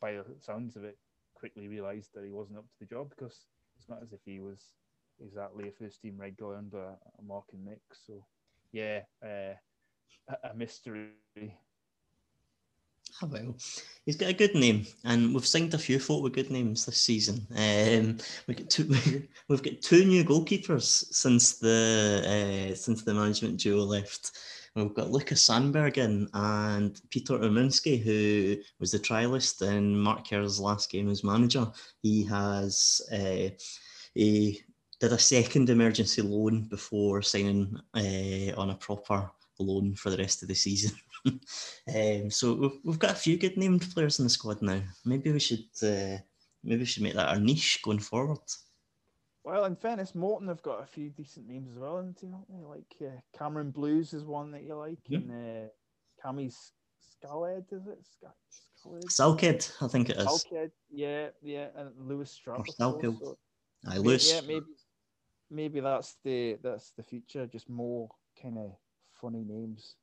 [0.00, 0.98] by the sounds of it,
[1.34, 3.46] quickly realised that he wasn't up to the job because
[3.78, 4.72] it's not as if he was
[5.24, 7.80] exactly a first team regular under Mark and Mick.
[7.92, 8.24] So,
[8.72, 9.54] yeah, uh,
[10.44, 11.10] a mystery
[13.22, 13.56] Well,
[14.04, 17.00] he's got a good name, and we've signed a few folk with good names this
[17.00, 17.46] season.
[17.56, 18.94] Um, we got two,
[19.48, 24.32] we've got two new goalkeepers since the uh, since the management duo left.
[24.74, 30.60] We've got Lucas Sandberg in and Peter Uminski, who was the trialist in Mark Kerr's
[30.60, 31.66] last game as manager.
[32.02, 33.48] He has uh,
[34.14, 34.62] he
[35.00, 40.42] did a second emergency loan before signing uh, on a proper loan for the rest
[40.42, 40.92] of the season.
[41.94, 44.80] um, so we've, we've got a few good named players in the squad now.
[45.04, 46.18] Maybe we should uh,
[46.62, 48.38] maybe we should make that our niche going forward.
[49.44, 52.44] Well, in fairness, Morton have got a few decent names as well, and you know,
[52.68, 55.18] like uh, Cameron Blues is one that you like, yeah.
[55.18, 55.68] and uh,
[56.24, 57.98] Cammy's Skaled, is it?
[59.08, 60.26] Salked, I think it is.
[60.26, 62.58] Salked, yeah, yeah, and Lewis Strapp.
[62.58, 63.18] Or Salked.
[63.20, 63.38] So,
[63.88, 64.32] Aye, Lewis.
[64.32, 64.66] Yeah, maybe,
[65.50, 67.46] maybe that's the that's the future.
[67.46, 68.08] Just more
[68.40, 68.72] kind of
[69.20, 69.94] funny names.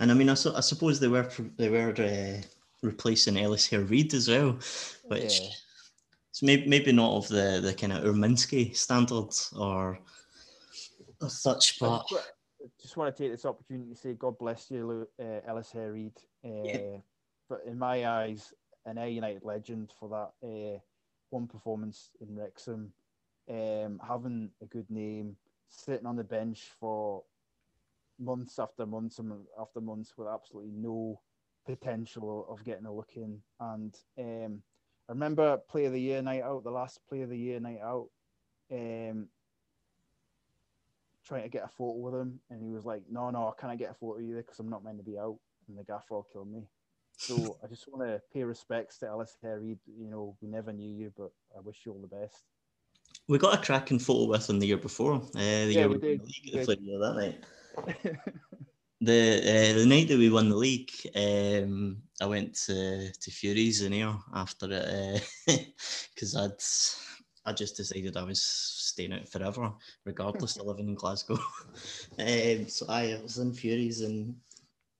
[0.00, 2.40] And I mean, I, su- I suppose they were they were uh,
[2.82, 4.58] replacing Elisher-Reid as well,
[5.06, 5.48] which yeah.
[6.30, 9.98] it's maybe maybe not of the the kind of Urminski standards or,
[11.20, 12.06] or such, but.
[12.82, 16.12] Just want to take this opportunity to say God bless you, uh, Elisher-Reid.
[16.44, 16.96] Uh, yeah.
[17.48, 18.52] But in my eyes,
[18.84, 20.78] an Ayr United legend for that uh,
[21.30, 22.92] one performance in Wrexham,
[23.48, 25.36] um, having a good name,
[25.68, 27.22] sitting on the bench for
[28.18, 31.20] months after months and after months with absolutely no
[31.66, 33.40] potential of getting a look in.
[33.60, 34.62] And um,
[35.08, 37.80] I remember Play of the Year night out, the last Play of the Year night
[37.82, 38.08] out,
[38.72, 39.28] um,
[41.26, 43.78] trying to get a photo with him, and he was like, "No, no, I can't
[43.78, 45.38] get a photo either because I'm not meant to be out,
[45.68, 46.66] and the gaffer will kill me."
[47.16, 49.78] So I just want to pay respects to Elisher-Reid.
[49.98, 52.44] You know, we never knew you, but I wish you all the best.
[53.26, 55.14] We got a cracking photo with him the year before.
[55.14, 56.20] Uh, the yeah, year we did.
[56.52, 57.44] The, the that night.
[59.00, 63.82] The uh, the night that we won the league, um, I went to to Furies
[63.82, 65.22] in Ayr after it
[66.12, 66.60] because uh, I'd
[67.48, 69.72] I just decided I was staying out forever,
[70.04, 71.38] regardless of living in Glasgow.
[72.18, 74.34] um, so I was in Furies and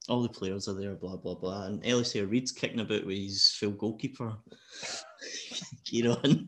[0.08, 1.64] all the players are there, blah blah blah.
[1.64, 4.36] And LSA Reid's kicking about with his full goalkeeper.
[5.84, 6.46] Kieran.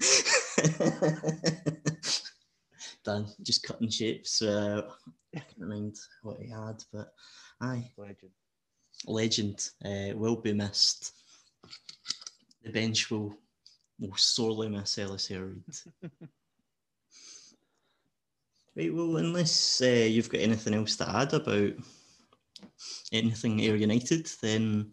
[3.04, 4.40] Dan just cutting shapes.
[4.40, 4.82] Uh,
[5.34, 7.12] I can't mind what he had, but
[7.60, 7.90] aye.
[7.96, 8.32] Legend.
[9.06, 9.70] Legend.
[9.84, 11.12] Uh, will be missed.
[12.62, 13.34] The bench will
[13.98, 16.10] will sorely miss LSA Reid.
[18.76, 21.72] right, well, unless uh, you've got anything else to add about
[23.12, 24.90] anything Ayr United, then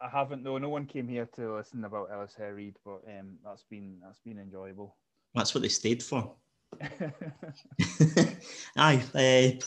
[0.00, 0.42] I haven't.
[0.42, 4.20] No, no one came here to listen about Ellis Reid, but um, that's been that's
[4.20, 4.96] been enjoyable.
[5.34, 6.34] That's what they stayed for.
[8.76, 9.64] Aye, uh,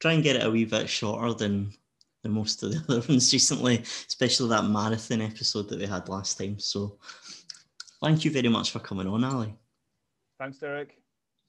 [0.00, 1.72] try and get it a wee bit shorter than
[2.22, 6.38] than most of the other ones recently, especially that marathon episode that we had last
[6.38, 6.58] time.
[6.58, 6.98] So,
[8.02, 9.48] thank you very much for coming on, Ally.
[10.38, 10.98] Thanks, Derek.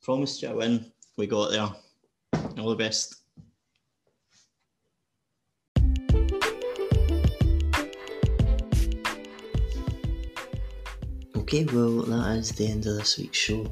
[0.03, 0.91] Promised you a win.
[1.17, 1.69] We got there.
[2.59, 3.21] All the best.
[11.37, 13.71] Okay, well, that is the end of this week's show.